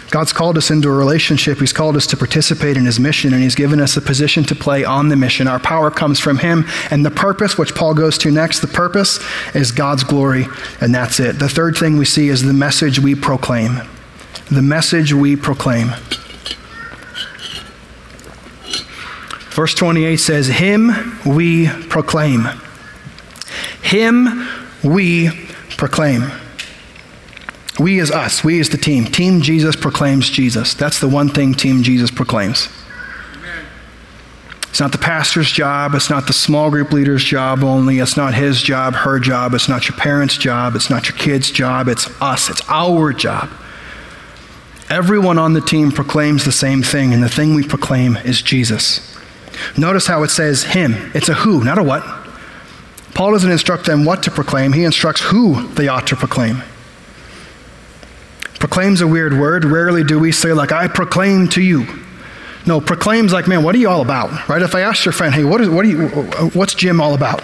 God's 0.10 0.32
called 0.32 0.58
us 0.58 0.72
into 0.72 0.88
a 0.88 0.94
relationship. 0.94 1.60
He's 1.60 1.74
called 1.74 1.98
us 1.98 2.08
to 2.08 2.18
participate 2.18 2.78
in 2.78 2.86
His 2.86 3.00
mission, 3.00 3.34
and 3.34 3.44
He's 3.44 3.56
given 3.56 3.82
us 3.82 3.98
a 3.98 4.02
position 4.02 4.44
to 4.46 4.56
play 4.56 4.86
on 4.86 5.10
the 5.10 5.18
mission. 5.18 5.48
Our 5.48 5.60
power 5.60 5.92
comes 5.92 6.20
from 6.20 6.38
Him, 6.38 6.66
and 6.90 7.06
the 7.06 7.12
purpose, 7.12 7.58
which 7.58 7.76
Paul 7.76 7.94
goes 7.94 8.18
to 8.20 8.32
next, 8.32 8.62
the 8.62 8.68
purpose 8.68 9.20
is 9.54 9.72
God's 9.72 10.04
glory, 10.04 10.46
and 10.80 10.96
that's 10.96 11.20
it. 11.20 11.40
The 11.40 11.50
third 11.50 11.76
thing 11.76 11.98
we 11.98 12.06
see 12.06 12.30
is 12.30 12.42
the 12.42 12.54
message 12.54 13.00
we 13.00 13.16
proclaim. 13.16 13.82
The 14.50 14.62
message 14.62 15.14
we 15.14 15.36
proclaim. 15.36 15.90
Verse 19.52 19.74
28 19.74 20.18
says, 20.18 20.48
Him 20.48 21.20
we 21.26 21.68
proclaim. 21.68 22.48
Him 23.82 24.48
we 24.84 25.32
proclaim. 25.76 26.32
We 27.80 28.00
as 28.00 28.12
us, 28.12 28.44
we 28.44 28.60
as 28.60 28.70
the 28.70 28.78
team. 28.78 29.06
Team 29.06 29.42
Jesus 29.42 29.76
proclaims 29.76 30.30
Jesus. 30.30 30.74
That's 30.74 31.00
the 31.00 31.08
one 31.08 31.30
thing 31.30 31.54
Team 31.54 31.84
Jesus 31.84 32.10
proclaims. 32.10 32.70
It's 34.70 34.80
not 34.80 34.92
the 34.92 34.98
pastor's 35.00 35.52
job. 35.52 35.96
It's 35.96 36.10
not 36.10 36.28
the 36.28 36.34
small 36.34 36.70
group 36.70 36.92
leader's 36.92 37.24
job 37.24 37.64
only. 37.64 38.00
It's 38.00 38.16
not 38.16 38.36
his 38.36 38.62
job, 38.62 38.94
her 38.94 39.20
job. 39.20 39.54
It's 39.56 39.68
not 39.68 39.90
your 39.90 39.98
parents' 39.98 40.38
job. 40.38 40.76
It's 40.76 40.90
not 40.90 41.10
your 41.10 41.18
kid's 41.18 41.50
job. 41.50 41.88
It's 41.88 42.10
us. 42.22 42.50
It's 42.50 42.62
our 42.68 43.12
job. 43.12 43.50
Everyone 44.90 45.38
on 45.38 45.54
the 45.54 45.62
team 45.62 45.92
proclaims 45.92 46.46
the 46.46 46.52
same 46.52 46.84
thing, 46.84 47.14
and 47.14 47.24
the 47.24 47.30
thing 47.30 47.56
we 47.56 47.64
proclaim 47.64 48.18
is 48.18 48.42
Jesus. 48.42 49.18
Notice 49.76 50.08
how 50.08 50.24
it 50.24 50.30
says 50.30 50.64
him. 50.64 51.12
It's 51.14 51.28
a 51.28 51.34
who, 51.34 51.64
not 51.64 51.78
a 51.78 51.84
what. 51.84 52.04
Paul 53.14 53.32
doesn't 53.32 53.50
instruct 53.50 53.86
them 53.86 54.06
what 54.06 54.24
to 54.24 54.32
proclaim, 54.32 54.74
he 54.74 54.84
instructs 54.84 55.22
who 55.22 55.68
they 55.70 55.88
ought 55.88 56.08
to 56.08 56.16
proclaim. 56.16 56.62
Proclaim's 58.60 59.02
a 59.02 59.08
weird 59.08 59.40
word. 59.40 59.66
Rarely 59.66 60.04
do 60.04 60.20
we 60.20 60.32
say, 60.32 60.54
like, 60.54 60.72
I 60.72 60.88
proclaim 60.88 61.48
to 61.50 61.62
you. 61.62 61.86
No, 62.66 62.82
proclaim's 62.82 63.32
like, 63.32 63.48
man, 63.48 63.64
what 63.64 63.76
are 63.76 63.78
you 63.78 63.90
all 63.90 64.02
about? 64.02 64.50
Right? 64.50 64.62
If 64.62 64.76
I 64.76 64.82
ask 64.82 65.06
your 65.06 65.14
friend, 65.14 65.34
hey, 65.34 65.44
what 65.44 65.62
is, 65.62 65.70
what 65.70 65.86
are 65.86 65.88
you, 65.88 66.08
what's 66.54 66.76
Jim 66.76 67.00
all 67.00 67.14
about? 67.14 67.42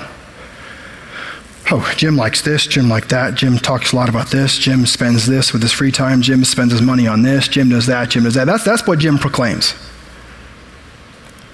Oh, 1.71 1.93
Jim 1.95 2.17
likes 2.17 2.41
this, 2.41 2.67
Jim 2.67 2.89
like 2.89 3.07
that. 3.07 3.35
Jim 3.35 3.57
talks 3.57 3.93
a 3.93 3.95
lot 3.95 4.09
about 4.09 4.27
this. 4.27 4.57
Jim 4.57 4.85
spends 4.85 5.25
this 5.25 5.53
with 5.53 5.61
his 5.61 5.71
free 5.71 5.91
time. 5.91 6.21
Jim 6.21 6.43
spends 6.43 6.73
his 6.73 6.81
money 6.81 7.07
on 7.07 7.21
this. 7.21 7.47
Jim 7.47 7.69
does 7.69 7.85
that. 7.85 8.09
Jim 8.09 8.23
does 8.23 8.33
that. 8.33 8.45
That's, 8.45 8.65
that's 8.65 8.85
what 8.85 8.99
Jim 8.99 9.17
proclaims. 9.17 9.73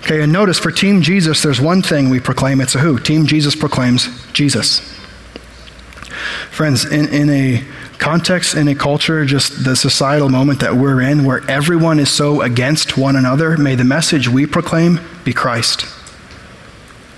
Okay, 0.01 0.21
and 0.21 0.33
notice 0.33 0.57
for 0.57 0.71
Team 0.71 1.01
Jesus, 1.01 1.43
there's 1.43 1.61
one 1.61 1.81
thing 1.83 2.09
we 2.09 2.19
proclaim. 2.19 2.61
It's 2.61 2.73
a 2.73 2.79
who. 2.79 2.97
Team 2.97 3.27
Jesus 3.27 3.55
proclaims 3.55 4.07
Jesus. 4.31 4.98
Friends, 6.51 6.85
in, 6.85 7.07
in 7.09 7.29
a 7.29 7.63
context 7.99 8.55
in 8.55 8.67
a 8.67 8.75
culture, 8.75 9.25
just 9.25 9.63
the 9.65 9.75
societal 9.75 10.29
moment 10.29 10.61
that 10.61 10.75
we're 10.75 11.01
in, 11.01 11.25
where 11.25 11.47
everyone 11.49 11.99
is 11.99 12.09
so 12.09 12.41
against 12.41 12.97
one 12.97 13.15
another, 13.15 13.57
may 13.57 13.75
the 13.75 13.83
message 13.83 14.27
we 14.27 14.45
proclaim 14.45 14.99
be 15.23 15.33
Christ. 15.33 15.85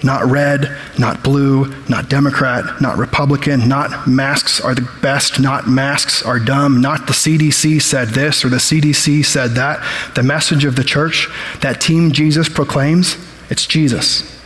Not 0.04 0.26
red, 0.26 0.76
not 0.98 1.24
blue, 1.24 1.72
not 1.88 2.10
Democrat, 2.10 2.82
not 2.82 2.98
Republican, 2.98 3.68
not 3.68 4.08
masks 4.08 4.60
are 4.60 4.74
the 4.74 4.90
best, 5.02 5.40
not 5.40 5.68
masks 5.68 6.24
are 6.24 6.40
dumb, 6.40 6.82
not 6.82 7.06
the 7.06 7.14
CDC 7.14 7.80
said 7.80 8.10
this 8.10 8.44
or 8.44 8.50
the 8.50 8.58
CDC 8.58 9.24
said 9.24 9.52
that. 9.52 9.86
The 10.16 10.24
message 10.24 10.66
of 10.66 10.76
the 10.76 10.84
church 10.84 11.30
that 11.62 11.80
Team 11.80 12.12
Jesus 12.12 12.50
proclaims, 12.50 13.16
it's 13.52 13.68
Jesus. 13.68 14.41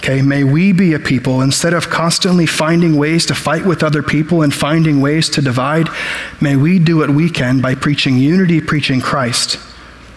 Okay, 0.00 0.22
may 0.22 0.44
we 0.44 0.72
be 0.72 0.94
a 0.94 0.98
people, 0.98 1.42
instead 1.42 1.74
of 1.74 1.90
constantly 1.90 2.46
finding 2.46 2.96
ways 2.96 3.26
to 3.26 3.34
fight 3.34 3.66
with 3.66 3.82
other 3.82 4.02
people 4.02 4.40
and 4.40 4.52
finding 4.52 5.02
ways 5.02 5.28
to 5.28 5.42
divide, 5.42 5.90
may 6.40 6.56
we 6.56 6.78
do 6.78 6.96
what 6.96 7.10
we 7.10 7.28
can 7.28 7.60
by 7.60 7.74
preaching 7.74 8.16
unity, 8.16 8.62
preaching 8.62 9.02
Christ. 9.02 9.58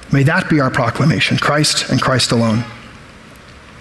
May 0.09 0.23
that 0.23 0.49
be 0.49 0.61
our 0.61 0.71
proclamation 0.71 1.35
Christ 1.35 1.89
and 1.89 2.01
Christ 2.01 2.31
alone. 2.31 2.63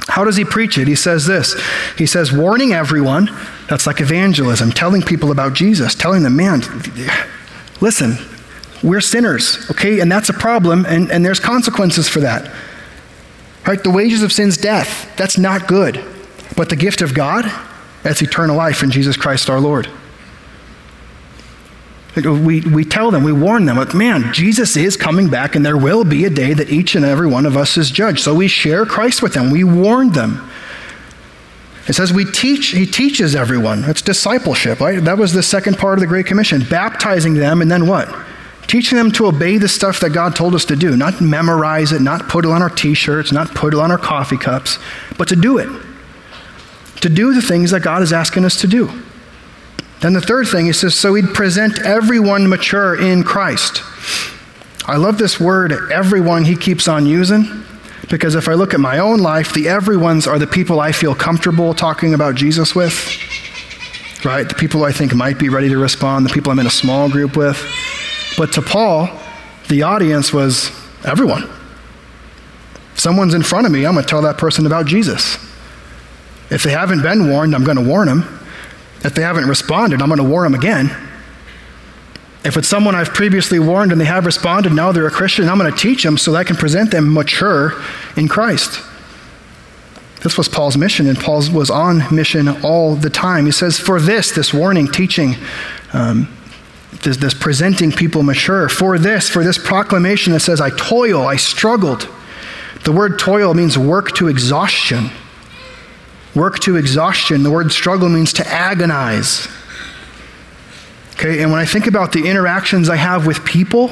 How 0.08 0.24
does 0.24 0.34
he 0.34 0.44
preach 0.44 0.76
it? 0.76 0.88
He 0.88 0.96
says 0.96 1.24
this 1.24 1.54
He 1.96 2.06
says, 2.06 2.32
warning 2.32 2.72
everyone, 2.72 3.30
that's 3.68 3.86
like 3.86 4.00
evangelism, 4.00 4.72
telling 4.72 5.02
people 5.02 5.30
about 5.30 5.54
Jesus, 5.54 5.94
telling 5.94 6.24
them, 6.24 6.34
man, 6.34 6.62
listen, 7.80 8.16
we're 8.82 9.00
sinners, 9.00 9.70
okay? 9.70 10.00
And 10.00 10.10
that's 10.10 10.30
a 10.30 10.34
problem, 10.34 10.84
and, 10.84 11.12
and 11.12 11.24
there's 11.24 11.38
consequences 11.38 12.08
for 12.08 12.18
that. 12.20 12.52
Right? 13.66 13.82
The 13.82 13.90
wages 13.90 14.22
of 14.22 14.32
sin's 14.32 14.56
death. 14.56 15.14
That's 15.16 15.38
not 15.38 15.68
good. 15.68 16.04
But 16.56 16.68
the 16.68 16.76
gift 16.76 17.00
of 17.00 17.14
God, 17.14 17.44
that's 18.02 18.22
eternal 18.22 18.56
life 18.56 18.82
in 18.82 18.90
Jesus 18.90 19.16
Christ 19.16 19.48
our 19.48 19.60
Lord. 19.60 19.88
We, 22.14 22.60
we 22.60 22.84
tell 22.84 23.10
them, 23.10 23.24
we 23.24 23.32
warn 23.32 23.64
them, 23.64 23.78
like, 23.78 23.94
man, 23.94 24.34
Jesus 24.34 24.76
is 24.76 24.98
coming 24.98 25.30
back, 25.30 25.54
and 25.54 25.64
there 25.64 25.78
will 25.78 26.04
be 26.04 26.26
a 26.26 26.30
day 26.30 26.52
that 26.52 26.68
each 26.70 26.94
and 26.94 27.06
every 27.06 27.26
one 27.26 27.46
of 27.46 27.56
us 27.56 27.78
is 27.78 27.90
judged. 27.90 28.20
So 28.20 28.34
we 28.34 28.48
share 28.48 28.84
Christ 28.84 29.22
with 29.22 29.32
them. 29.32 29.50
We 29.50 29.64
warn 29.64 30.10
them. 30.10 30.50
It 31.88 31.94
says 31.94 32.12
we 32.12 32.24
teach, 32.24 32.68
he 32.68 32.84
teaches 32.84 33.34
everyone. 33.34 33.84
It's 33.84 34.02
discipleship, 34.02 34.80
right? 34.80 35.02
That 35.02 35.18
was 35.18 35.32
the 35.32 35.42
second 35.42 35.78
part 35.78 35.94
of 35.94 36.00
the 36.00 36.06
Great 36.06 36.26
Commission, 36.26 36.64
baptizing 36.68 37.34
them, 37.34 37.62
and 37.62 37.70
then 37.70 37.86
what? 37.86 38.14
Teaching 38.72 38.96
them 38.96 39.12
to 39.12 39.26
obey 39.26 39.58
the 39.58 39.68
stuff 39.68 40.00
that 40.00 40.14
God 40.14 40.34
told 40.34 40.54
us 40.54 40.64
to 40.64 40.76
do, 40.76 40.96
not 40.96 41.20
memorize 41.20 41.92
it, 41.92 42.00
not 42.00 42.30
put 42.30 42.46
it 42.46 42.50
on 42.50 42.62
our 42.62 42.70
t 42.70 42.94
shirts, 42.94 43.30
not 43.30 43.54
put 43.54 43.74
it 43.74 43.78
on 43.78 43.90
our 43.90 43.98
coffee 43.98 44.38
cups, 44.38 44.78
but 45.18 45.28
to 45.28 45.36
do 45.36 45.58
it. 45.58 45.68
To 47.02 47.10
do 47.10 47.34
the 47.34 47.42
things 47.42 47.72
that 47.72 47.82
God 47.82 48.00
is 48.00 48.14
asking 48.14 48.46
us 48.46 48.58
to 48.62 48.66
do. 48.66 48.90
Then 50.00 50.14
the 50.14 50.22
third 50.22 50.48
thing, 50.48 50.64
he 50.64 50.72
says, 50.72 50.94
so 50.94 51.12
he'd 51.12 51.34
present 51.34 51.80
everyone 51.80 52.48
mature 52.48 52.98
in 52.98 53.24
Christ. 53.24 53.82
I 54.86 54.96
love 54.96 55.18
this 55.18 55.38
word, 55.38 55.72
everyone, 55.92 56.46
he 56.46 56.56
keeps 56.56 56.88
on 56.88 57.04
using, 57.04 57.66
because 58.08 58.34
if 58.34 58.48
I 58.48 58.54
look 58.54 58.72
at 58.72 58.80
my 58.80 59.00
own 59.00 59.18
life, 59.18 59.52
the 59.52 59.68
everyone's 59.68 60.26
are 60.26 60.38
the 60.38 60.46
people 60.46 60.80
I 60.80 60.92
feel 60.92 61.14
comfortable 61.14 61.74
talking 61.74 62.14
about 62.14 62.36
Jesus 62.36 62.74
with, 62.74 63.06
right? 64.24 64.48
The 64.48 64.54
people 64.54 64.82
I 64.84 64.92
think 64.92 65.14
might 65.14 65.38
be 65.38 65.50
ready 65.50 65.68
to 65.68 65.76
respond, 65.76 66.24
the 66.24 66.30
people 66.32 66.50
I'm 66.50 66.58
in 66.58 66.66
a 66.66 66.70
small 66.70 67.10
group 67.10 67.36
with. 67.36 67.62
But 68.42 68.50
to 68.54 68.60
Paul, 68.60 69.08
the 69.68 69.84
audience 69.84 70.32
was 70.32 70.72
everyone. 71.04 71.44
If 72.92 72.98
someone's 72.98 73.34
in 73.34 73.44
front 73.44 73.66
of 73.66 73.72
me, 73.72 73.86
I'm 73.86 73.92
going 73.92 74.04
to 74.04 74.10
tell 74.10 74.22
that 74.22 74.36
person 74.36 74.66
about 74.66 74.84
Jesus. 74.86 75.36
If 76.50 76.64
they 76.64 76.72
haven't 76.72 77.02
been 77.02 77.28
warned, 77.30 77.54
I'm 77.54 77.62
going 77.62 77.76
to 77.76 77.84
warn 77.84 78.08
them. 78.08 78.40
If 79.04 79.14
they 79.14 79.22
haven't 79.22 79.48
responded, 79.48 80.02
I'm 80.02 80.08
going 80.08 80.18
to 80.18 80.24
warn 80.24 80.50
them 80.50 80.60
again. 80.60 80.90
If 82.44 82.56
it's 82.56 82.66
someone 82.66 82.96
I've 82.96 83.14
previously 83.14 83.60
warned 83.60 83.92
and 83.92 84.00
they 84.00 84.06
have 84.06 84.26
responded, 84.26 84.72
now 84.72 84.90
they're 84.90 85.06
a 85.06 85.10
Christian, 85.12 85.48
I'm 85.48 85.56
going 85.56 85.72
to 85.72 85.78
teach 85.78 86.02
them 86.02 86.18
so 86.18 86.32
that 86.32 86.38
I 86.38 86.42
can 86.42 86.56
present 86.56 86.90
them 86.90 87.14
mature 87.14 87.80
in 88.16 88.26
Christ. 88.26 88.84
This 90.24 90.36
was 90.36 90.48
Paul's 90.48 90.76
mission, 90.76 91.06
and 91.06 91.16
Paul 91.16 91.44
was 91.52 91.70
on 91.70 92.12
mission 92.12 92.48
all 92.64 92.96
the 92.96 93.08
time. 93.08 93.46
He 93.46 93.52
says, 93.52 93.78
For 93.78 94.00
this, 94.00 94.32
this 94.32 94.52
warning, 94.52 94.88
teaching, 94.88 95.36
um, 95.92 96.26
this, 97.00 97.16
this 97.16 97.34
presenting 97.34 97.90
people 97.90 98.22
mature. 98.22 98.68
For 98.68 98.98
this, 98.98 99.28
for 99.28 99.42
this 99.42 99.58
proclamation 99.58 100.32
that 100.32 100.40
says, 100.40 100.60
I 100.60 100.70
toil, 100.70 101.26
I 101.26 101.36
struggled. 101.36 102.08
The 102.84 102.92
word 102.92 103.18
toil 103.18 103.54
means 103.54 103.78
work 103.78 104.14
to 104.16 104.28
exhaustion. 104.28 105.10
Work 106.34 106.60
to 106.60 106.76
exhaustion. 106.76 107.42
The 107.42 107.50
word 107.50 107.72
struggle 107.72 108.08
means 108.08 108.32
to 108.34 108.46
agonize. 108.46 109.48
Okay, 111.14 111.42
and 111.42 111.50
when 111.50 111.60
I 111.60 111.64
think 111.64 111.86
about 111.86 112.12
the 112.12 112.28
interactions 112.28 112.88
I 112.88 112.96
have 112.96 113.26
with 113.26 113.44
people, 113.44 113.90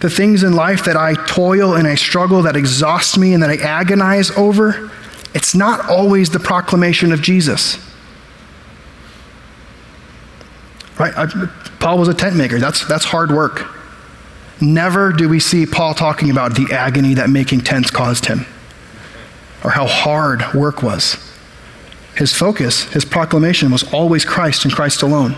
the 0.00 0.10
things 0.10 0.42
in 0.42 0.54
life 0.54 0.84
that 0.84 0.96
I 0.96 1.14
toil 1.14 1.74
and 1.74 1.86
I 1.86 1.94
struggle, 1.94 2.42
that 2.42 2.56
exhaust 2.56 3.16
me 3.16 3.32
and 3.32 3.42
that 3.42 3.50
I 3.50 3.56
agonize 3.56 4.30
over, 4.32 4.90
it's 5.34 5.54
not 5.54 5.88
always 5.88 6.30
the 6.30 6.40
proclamation 6.40 7.12
of 7.12 7.22
Jesus. 7.22 7.78
Right? 10.98 11.12
I, 11.16 11.48
Paul 11.80 11.98
was 11.98 12.08
a 12.08 12.14
tent 12.14 12.36
maker. 12.36 12.58
That's, 12.58 12.86
that's 12.86 13.04
hard 13.04 13.30
work. 13.30 13.66
Never 14.60 15.12
do 15.12 15.28
we 15.28 15.40
see 15.40 15.66
Paul 15.66 15.94
talking 15.94 16.30
about 16.30 16.54
the 16.54 16.72
agony 16.72 17.14
that 17.14 17.28
making 17.28 17.62
tents 17.62 17.90
caused 17.90 18.26
him 18.26 18.46
or 19.64 19.70
how 19.70 19.86
hard 19.86 20.42
work 20.54 20.82
was. 20.82 21.16
His 22.16 22.32
focus, 22.32 22.84
his 22.92 23.04
proclamation 23.04 23.72
was 23.72 23.92
always 23.92 24.24
Christ 24.24 24.64
and 24.64 24.72
Christ 24.72 25.02
alone. 25.02 25.34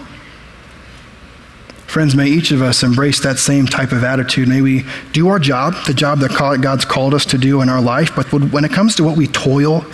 Friends, 1.87 2.15
may 2.15 2.27
each 2.27 2.51
of 2.51 2.61
us 2.61 2.83
embrace 2.83 3.21
that 3.21 3.39
same 3.39 3.67
type 3.67 3.93
of 3.93 4.05
attitude. 4.05 4.49
May 4.49 4.61
we 4.61 4.85
do 5.13 5.29
our 5.29 5.39
job, 5.39 5.75
the 5.87 5.95
job 5.95 6.19
that 6.19 6.33
God's 6.61 6.85
called 6.85 7.15
us 7.15 7.25
to 7.27 7.39
do 7.39 7.63
in 7.63 7.71
our 7.71 7.81
life, 7.81 8.15
but 8.15 8.31
when 8.33 8.65
it 8.65 8.73
comes 8.73 8.97
to 8.97 9.05
what 9.05 9.17
we 9.17 9.27
toil 9.29 9.87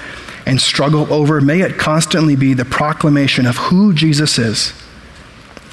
and 0.45 0.61
struggle 0.61 1.13
over, 1.13 1.41
may 1.41 1.61
it 1.61 1.79
constantly 1.79 2.35
be 2.35 2.55
the 2.55 2.65
proclamation 2.65 3.47
of 3.47 3.57
who 3.57 3.93
Jesus 3.93 4.39
is. 4.39 4.73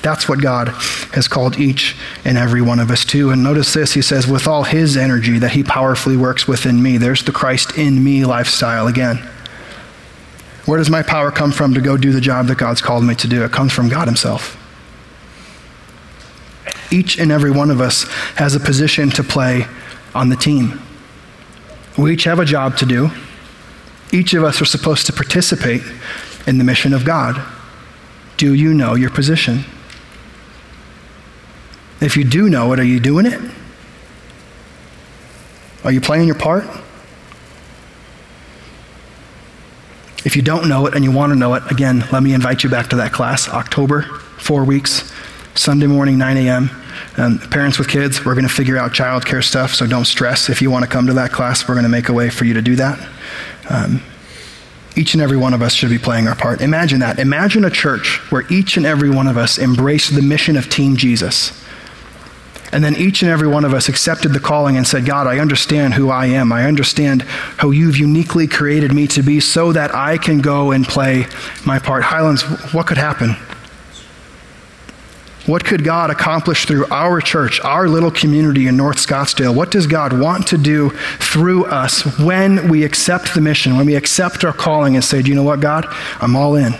That's 0.01 0.29
what 0.29 0.41
God 0.41 0.69
has 1.13 1.27
called 1.27 1.59
each 1.59 1.95
and 2.23 2.37
every 2.37 2.61
one 2.61 2.79
of 2.79 2.89
us 2.89 3.03
to. 3.05 3.31
And 3.31 3.43
notice 3.43 3.73
this 3.73 3.93
he 3.93 4.01
says, 4.01 4.27
with 4.27 4.47
all 4.47 4.63
his 4.63 4.95
energy 4.95 5.39
that 5.39 5.51
he 5.51 5.63
powerfully 5.63 6.15
works 6.15 6.47
within 6.47 6.81
me. 6.81 6.97
There's 6.97 7.23
the 7.23 7.31
Christ 7.31 7.77
in 7.77 8.03
me 8.03 8.25
lifestyle 8.25 8.87
again. 8.87 9.17
Where 10.65 10.77
does 10.77 10.89
my 10.89 11.01
power 11.01 11.31
come 11.31 11.51
from 11.51 11.73
to 11.73 11.81
go 11.81 11.97
do 11.97 12.11
the 12.11 12.21
job 12.21 12.47
that 12.47 12.57
God's 12.57 12.81
called 12.81 13.03
me 13.03 13.15
to 13.15 13.27
do? 13.27 13.43
It 13.43 13.51
comes 13.51 13.73
from 13.73 13.89
God 13.89 14.07
Himself. 14.07 14.55
Each 16.91 17.19
and 17.19 17.31
every 17.31 17.51
one 17.51 17.69
of 17.71 17.81
us 17.81 18.03
has 18.35 18.55
a 18.55 18.59
position 18.59 19.09
to 19.11 19.23
play 19.23 19.65
on 20.15 20.29
the 20.29 20.35
team. 20.35 20.79
We 21.97 22.13
each 22.13 22.23
have 22.23 22.39
a 22.39 22.45
job 22.45 22.77
to 22.77 22.85
do. 22.85 23.09
Each 24.11 24.33
of 24.33 24.43
us 24.43 24.61
are 24.61 24.65
supposed 24.65 25.05
to 25.07 25.13
participate 25.13 25.81
in 26.47 26.57
the 26.57 26.63
mission 26.63 26.93
of 26.93 27.03
God. 27.03 27.41
Do 28.37 28.53
you 28.53 28.73
know 28.73 28.95
your 28.95 29.09
position? 29.09 29.65
If 32.01 32.15
you 32.15 32.23
do 32.23 32.49
know 32.49 32.71
it, 32.73 32.79
are 32.79 32.83
you 32.83 32.99
doing 32.99 33.25
it? 33.25 33.39
Are 35.83 35.91
you 35.91 36.01
playing 36.01 36.27
your 36.27 36.37
part? 36.37 36.65
If 40.25 40.35
you 40.35 40.41
don't 40.41 40.67
know 40.67 40.85
it 40.85 40.95
and 40.95 41.03
you 41.03 41.11
want 41.11 41.31
to 41.31 41.39
know 41.39 41.53
it, 41.53 41.63
again, 41.71 42.03
let 42.11 42.21
me 42.21 42.33
invite 42.33 42.63
you 42.63 42.69
back 42.69 42.89
to 42.89 42.97
that 42.97 43.13
class, 43.13 43.47
October, 43.47 44.03
four 44.37 44.65
weeks, 44.65 45.11
Sunday 45.55 45.87
morning, 45.87 46.17
9 46.17 46.37
a.m. 46.37 46.69
Um, 47.17 47.39
parents 47.39 47.79
with 47.79 47.87
kids, 47.87 48.25
we're 48.25 48.35
going 48.35 48.47
to 48.47 48.53
figure 48.53 48.77
out 48.77 48.91
childcare 48.91 49.43
stuff, 49.43 49.73
so 49.73 49.87
don't 49.87 50.05
stress. 50.05 50.49
If 50.49 50.61
you 50.61 50.69
want 50.69 50.83
to 50.83 50.91
come 50.91 51.07
to 51.07 51.13
that 51.13 51.31
class, 51.31 51.67
we're 51.67 51.75
going 51.75 51.83
to 51.83 51.89
make 51.89 52.09
a 52.09 52.13
way 52.13 52.29
for 52.29 52.45
you 52.45 52.53
to 52.53 52.61
do 52.61 52.75
that. 52.75 52.99
Um, 53.69 54.03
each 54.95 55.13
and 55.13 55.23
every 55.23 55.37
one 55.37 55.53
of 55.53 55.61
us 55.61 55.73
should 55.73 55.89
be 55.89 55.97
playing 55.97 56.27
our 56.27 56.35
part. 56.35 56.61
Imagine 56.61 56.99
that. 56.99 57.19
Imagine 57.19 57.63
a 57.63 57.69
church 57.69 58.19
where 58.31 58.43
each 58.51 58.75
and 58.75 58.85
every 58.85 59.09
one 59.09 59.27
of 59.27 59.37
us 59.37 59.57
embrace 59.57 60.09
the 60.09 60.21
mission 60.21 60.57
of 60.57 60.69
Team 60.69 60.97
Jesus. 60.97 61.51
And 62.71 62.83
then 62.83 62.95
each 62.95 63.23
and 63.23 63.31
every 63.31 63.47
one 63.47 63.65
of 63.65 63.73
us 63.73 63.89
accepted 63.89 64.33
the 64.33 64.39
calling 64.39 64.77
and 64.77 64.85
said, 64.85 65.05
God, 65.05 65.25
I 65.25 65.39
understand 65.39 65.95
who 65.95 66.09
I 66.09 66.27
am. 66.27 66.51
I 66.51 66.65
understand 66.65 67.23
how 67.23 67.71
you've 67.71 67.97
uniquely 67.97 68.47
created 68.47 68.93
me 68.93 69.07
to 69.07 69.23
be 69.23 69.39
so 69.39 69.71
that 69.73 69.93
I 69.95 70.17
can 70.17 70.39
go 70.39 70.71
and 70.71 70.85
play 70.85 71.25
my 71.65 71.79
part. 71.79 72.03
Highlands, 72.03 72.43
what 72.73 72.85
could 72.85 72.97
happen? 72.97 73.35
What 75.49 75.65
could 75.65 75.83
God 75.83 76.11
accomplish 76.11 76.67
through 76.67 76.85
our 76.91 77.21
church, 77.21 77.59
our 77.61 77.87
little 77.87 78.11
community 78.11 78.67
in 78.67 78.77
North 78.77 78.97
Scottsdale? 78.97 79.55
What 79.55 79.71
does 79.71 79.87
God 79.87 80.13
want 80.13 80.45
to 80.47 80.59
do 80.59 80.91
through 81.17 81.65
us 81.65 82.19
when 82.19 82.69
we 82.69 82.83
accept 82.83 83.33
the 83.33 83.41
mission, 83.41 83.75
when 83.75 83.87
we 83.87 83.95
accept 83.95 84.43
our 84.43 84.53
calling 84.53 84.93
and 84.95 85.03
say, 85.03 85.23
Do 85.23 85.29
you 85.29 85.35
know 85.35 85.41
what, 85.41 85.59
God? 85.59 85.87
I'm 86.21 86.35
all 86.35 86.55
in. 86.55 86.75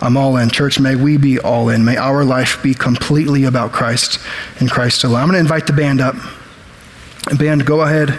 I'm 0.00 0.16
all 0.16 0.36
in. 0.36 0.50
Church, 0.50 0.78
may 0.78 0.94
we 0.94 1.16
be 1.16 1.38
all 1.38 1.68
in. 1.68 1.84
May 1.84 1.96
our 1.96 2.24
life 2.24 2.62
be 2.62 2.74
completely 2.74 3.44
about 3.44 3.72
Christ 3.72 4.18
and 4.60 4.70
Christ 4.70 5.04
alone. 5.04 5.20
I'm 5.20 5.28
going 5.28 5.34
to 5.34 5.40
invite 5.40 5.66
the 5.66 5.72
band 5.72 6.00
up. 6.00 6.16
Band, 7.38 7.64
go 7.66 7.80
ahead 7.80 8.10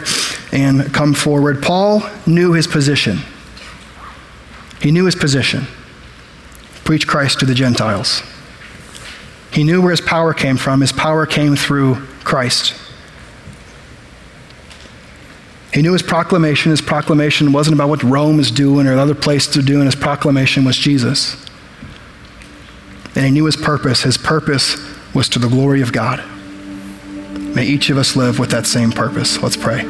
and 0.51 0.93
come 0.93 1.13
forward. 1.13 1.61
Paul 1.61 2.03
knew 2.25 2.53
his 2.53 2.67
position. 2.67 3.19
He 4.81 4.91
knew 4.91 5.05
his 5.05 5.15
position. 5.15 5.65
Preach 6.83 7.07
Christ 7.07 7.39
to 7.39 7.45
the 7.45 7.53
Gentiles. 7.53 8.21
He 9.51 9.63
knew 9.63 9.81
where 9.81 9.91
his 9.91 10.01
power 10.01 10.33
came 10.33 10.57
from. 10.57 10.81
His 10.81 10.91
power 10.91 11.25
came 11.25 11.55
through 11.55 11.95
Christ. 12.23 12.73
He 15.73 15.81
knew 15.81 15.93
his 15.93 16.01
proclamation. 16.01 16.71
His 16.71 16.81
proclamation 16.81 17.53
wasn't 17.53 17.75
about 17.75 17.89
what 17.89 18.03
Rome 18.03 18.39
is 18.39 18.51
doing 18.51 18.87
or 18.87 18.97
other 18.97 19.15
places 19.15 19.57
are 19.57 19.61
doing. 19.61 19.85
His 19.85 19.95
proclamation 19.95 20.65
was 20.65 20.77
Jesus. 20.77 21.46
And 23.17 23.25
he 23.25 23.31
knew 23.31 23.45
his 23.45 23.55
purpose. 23.55 24.03
His 24.03 24.15
purpose 24.15 24.77
was 25.11 25.27
to 25.29 25.39
the 25.39 25.47
glory 25.47 25.81
of 25.81 25.91
God. 25.91 26.23
May 27.55 27.65
each 27.65 27.89
of 27.89 27.97
us 27.97 28.15
live 28.15 28.37
with 28.37 28.51
that 28.51 28.67
same 28.67 28.91
purpose. 28.91 29.41
Let's 29.41 29.57
pray. 29.57 29.81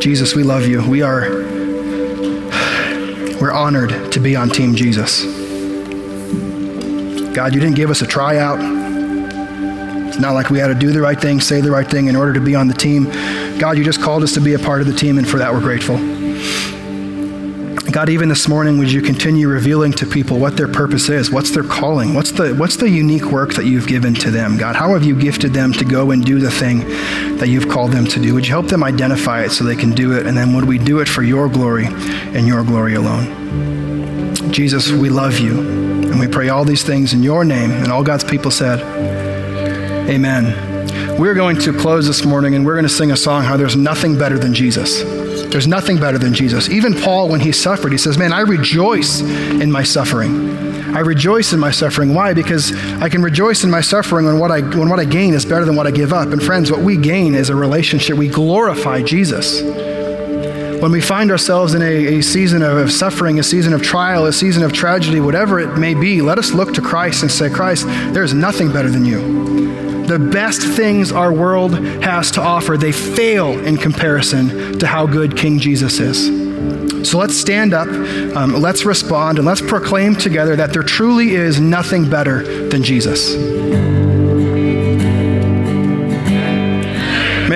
Jesus, 0.00 0.34
we 0.34 0.42
love 0.42 0.66
you. 0.66 0.86
We 0.86 1.00
are 1.00 1.30
we're 3.40 3.52
honored 3.52 4.12
to 4.12 4.20
be 4.20 4.36
on 4.36 4.50
team 4.50 4.74
Jesus. 4.74 5.24
God, 7.34 7.54
you 7.54 7.60
didn't 7.60 7.76
give 7.76 7.88
us 7.88 8.02
a 8.02 8.06
tryout. 8.06 8.58
It's 10.08 10.18
not 10.18 10.32
like 10.32 10.50
we 10.50 10.58
had 10.58 10.66
to 10.66 10.74
do 10.74 10.92
the 10.92 11.00
right 11.00 11.18
thing, 11.18 11.40
say 11.40 11.62
the 11.62 11.70
right 11.70 11.88
thing 11.88 12.08
in 12.08 12.16
order 12.16 12.34
to 12.34 12.40
be 12.40 12.54
on 12.54 12.68
the 12.68 12.74
team. 12.74 13.04
God, 13.58 13.78
you 13.78 13.84
just 13.84 14.02
called 14.02 14.22
us 14.22 14.34
to 14.34 14.42
be 14.42 14.52
a 14.52 14.58
part 14.58 14.82
of 14.82 14.86
the 14.86 14.92
team, 14.92 15.16
and 15.16 15.26
for 15.26 15.38
that 15.38 15.50
we're 15.50 15.60
grateful. 15.60 16.17
God, 17.98 18.10
even 18.10 18.28
this 18.28 18.46
morning, 18.46 18.78
would 18.78 18.92
you 18.92 19.02
continue 19.02 19.48
revealing 19.48 19.90
to 19.94 20.06
people 20.06 20.38
what 20.38 20.56
their 20.56 20.68
purpose 20.68 21.08
is? 21.08 21.32
What's 21.32 21.50
their 21.50 21.64
calling? 21.64 22.14
What's 22.14 22.30
the, 22.30 22.54
what's 22.54 22.76
the 22.76 22.88
unique 22.88 23.24
work 23.24 23.54
that 23.54 23.64
you've 23.64 23.88
given 23.88 24.14
to 24.14 24.30
them? 24.30 24.56
God, 24.56 24.76
how 24.76 24.94
have 24.94 25.02
you 25.02 25.18
gifted 25.18 25.52
them 25.52 25.72
to 25.72 25.84
go 25.84 26.12
and 26.12 26.24
do 26.24 26.38
the 26.38 26.48
thing 26.48 26.88
that 27.38 27.48
you've 27.48 27.68
called 27.68 27.90
them 27.90 28.06
to 28.06 28.20
do? 28.20 28.34
Would 28.34 28.46
you 28.46 28.52
help 28.52 28.68
them 28.68 28.84
identify 28.84 29.42
it 29.42 29.50
so 29.50 29.64
they 29.64 29.74
can 29.74 29.90
do 29.90 30.12
it? 30.16 30.28
And 30.28 30.38
then 30.38 30.54
would 30.54 30.64
we 30.66 30.78
do 30.78 31.00
it 31.00 31.08
for 31.08 31.24
your 31.24 31.48
glory 31.48 31.86
and 31.86 32.46
your 32.46 32.62
glory 32.62 32.94
alone? 32.94 34.32
Jesus, 34.52 34.92
we 34.92 35.08
love 35.08 35.40
you. 35.40 35.58
And 35.58 36.20
we 36.20 36.28
pray 36.28 36.50
all 36.50 36.64
these 36.64 36.84
things 36.84 37.12
in 37.12 37.24
your 37.24 37.44
name. 37.44 37.72
And 37.72 37.90
all 37.90 38.04
God's 38.04 38.22
people 38.22 38.52
said, 38.52 38.78
Amen. 40.08 41.18
We're 41.18 41.34
going 41.34 41.58
to 41.62 41.76
close 41.76 42.06
this 42.06 42.24
morning 42.24 42.54
and 42.54 42.64
we're 42.64 42.74
going 42.74 42.84
to 42.84 42.88
sing 42.88 43.10
a 43.10 43.16
song 43.16 43.42
how 43.42 43.56
there's 43.56 43.74
nothing 43.74 44.16
better 44.16 44.38
than 44.38 44.54
Jesus. 44.54 45.02
There's 45.50 45.66
nothing 45.66 45.98
better 45.98 46.18
than 46.18 46.34
Jesus. 46.34 46.68
Even 46.68 46.94
Paul, 46.94 47.28
when 47.28 47.40
he 47.40 47.52
suffered, 47.52 47.92
he 47.92 47.98
says, 47.98 48.18
Man, 48.18 48.32
I 48.32 48.40
rejoice 48.40 49.20
in 49.20 49.72
my 49.72 49.82
suffering. 49.82 50.68
I 50.94 51.00
rejoice 51.00 51.52
in 51.52 51.60
my 51.60 51.70
suffering. 51.70 52.14
Why? 52.14 52.34
Because 52.34 52.72
I 53.00 53.08
can 53.08 53.22
rejoice 53.22 53.64
in 53.64 53.70
my 53.70 53.80
suffering 53.80 54.26
when 54.26 54.38
what 54.38 54.50
I, 54.50 54.60
when 54.60 54.88
what 54.88 55.00
I 55.00 55.04
gain 55.04 55.34
is 55.34 55.44
better 55.44 55.64
than 55.64 55.76
what 55.76 55.86
I 55.86 55.90
give 55.90 56.12
up. 56.12 56.28
And 56.28 56.42
friends, 56.42 56.70
what 56.70 56.80
we 56.80 56.96
gain 56.96 57.34
is 57.34 57.50
a 57.50 57.54
relationship. 57.54 58.16
We 58.16 58.28
glorify 58.28 59.02
Jesus. 59.02 59.62
When 60.82 60.92
we 60.92 61.00
find 61.00 61.30
ourselves 61.30 61.74
in 61.74 61.82
a, 61.82 62.18
a 62.18 62.22
season 62.22 62.62
of 62.62 62.92
suffering, 62.92 63.38
a 63.38 63.42
season 63.42 63.72
of 63.72 63.82
trial, 63.82 64.26
a 64.26 64.32
season 64.32 64.62
of 64.62 64.72
tragedy, 64.72 65.18
whatever 65.18 65.58
it 65.58 65.76
may 65.76 65.94
be, 65.94 66.20
let 66.22 66.38
us 66.38 66.52
look 66.52 66.74
to 66.74 66.80
Christ 66.80 67.22
and 67.22 67.32
say, 67.32 67.50
Christ, 67.50 67.86
there's 68.12 68.32
nothing 68.32 68.70
better 68.70 68.90
than 68.90 69.04
you 69.04 69.87
the 70.08 70.18
best 70.18 70.62
things 70.62 71.12
our 71.12 71.32
world 71.32 71.74
has 72.02 72.30
to 72.32 72.40
offer, 72.40 72.76
they 72.76 72.92
fail 72.92 73.58
in 73.60 73.76
comparison 73.76 74.78
to 74.78 74.86
how 74.86 75.06
good 75.06 75.36
King 75.36 75.58
Jesus 75.58 76.00
is. 76.00 77.08
So 77.08 77.18
let's 77.18 77.36
stand 77.36 77.74
up, 77.74 77.88
um, 78.36 78.54
let's 78.54 78.84
respond, 78.84 79.38
and 79.38 79.46
let's 79.46 79.60
proclaim 79.60 80.16
together 80.16 80.56
that 80.56 80.72
there 80.72 80.82
truly 80.82 81.34
is 81.34 81.60
nothing 81.60 82.08
better 82.10 82.68
than 82.68 82.82
Jesus. 82.82 83.87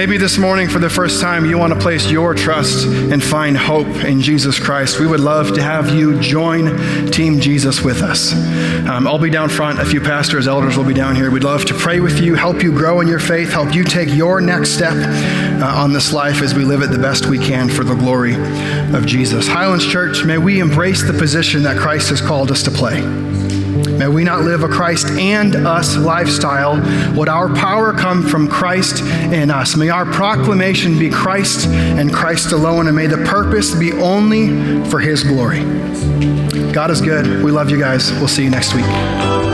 Maybe 0.02 0.16
this 0.16 0.36
morning, 0.36 0.68
for 0.68 0.80
the 0.80 0.90
first 0.90 1.20
time, 1.20 1.46
you 1.46 1.56
want 1.56 1.72
to 1.72 1.78
place 1.78 2.10
your 2.10 2.34
trust 2.34 2.88
and 2.88 3.22
find 3.22 3.56
hope 3.56 3.86
in 4.02 4.20
Jesus 4.20 4.58
Christ. 4.58 4.98
We 4.98 5.06
would 5.06 5.20
love 5.20 5.54
to 5.54 5.62
have 5.62 5.94
you 5.94 6.18
join 6.18 7.12
Team 7.12 7.38
Jesus 7.38 7.82
with 7.82 8.02
us. 8.02 8.32
Um, 8.84 9.06
I'll 9.06 9.20
be 9.20 9.30
down 9.30 9.48
front. 9.48 9.78
A 9.78 9.84
few 9.84 10.00
pastors, 10.00 10.48
elders 10.48 10.76
will 10.76 10.84
be 10.84 10.92
down 10.92 11.14
here. 11.14 11.30
We'd 11.30 11.44
love 11.44 11.66
to 11.66 11.74
pray 11.74 12.00
with 12.00 12.18
you, 12.18 12.34
help 12.34 12.64
you 12.64 12.72
grow 12.72 13.00
in 13.00 13.06
your 13.06 13.20
faith, 13.20 13.52
help 13.52 13.76
you 13.76 13.84
take 13.84 14.12
your 14.12 14.40
next 14.40 14.70
step 14.70 14.94
uh, 14.96 15.66
on 15.66 15.92
this 15.92 16.12
life 16.12 16.42
as 16.42 16.52
we 16.52 16.64
live 16.64 16.82
it 16.82 16.90
the 16.90 16.98
best 16.98 17.26
we 17.26 17.38
can 17.38 17.68
for 17.68 17.84
the 17.84 17.94
glory 17.94 18.34
of 18.92 19.06
Jesus. 19.06 19.46
Highlands 19.46 19.86
Church, 19.86 20.24
may 20.24 20.36
we 20.36 20.58
embrace 20.58 21.04
the 21.04 21.16
position 21.16 21.62
that 21.62 21.78
Christ 21.78 22.10
has 22.10 22.20
called 22.20 22.50
us 22.50 22.64
to 22.64 22.72
play. 22.72 23.31
May 24.02 24.08
we 24.08 24.24
not 24.24 24.42
live 24.42 24.64
a 24.64 24.68
Christ 24.68 25.10
and 25.10 25.54
us 25.54 25.96
lifestyle. 25.96 26.74
Would 27.16 27.28
our 27.28 27.54
power 27.54 27.92
come 27.92 28.26
from 28.26 28.48
Christ 28.48 29.00
and 29.00 29.52
us? 29.52 29.76
May 29.76 29.90
our 29.90 30.04
proclamation 30.04 30.98
be 30.98 31.08
Christ 31.08 31.68
and 31.68 32.12
Christ 32.12 32.50
alone, 32.50 32.88
and 32.88 32.96
may 32.96 33.06
the 33.06 33.18
purpose 33.18 33.76
be 33.76 33.92
only 33.92 34.84
for 34.90 34.98
His 34.98 35.22
glory. 35.22 35.60
God 36.72 36.90
is 36.90 37.00
good. 37.00 37.44
We 37.44 37.52
love 37.52 37.70
you 37.70 37.78
guys. 37.78 38.10
We'll 38.14 38.26
see 38.26 38.42
you 38.42 38.50
next 38.50 38.74
week. 38.74 39.51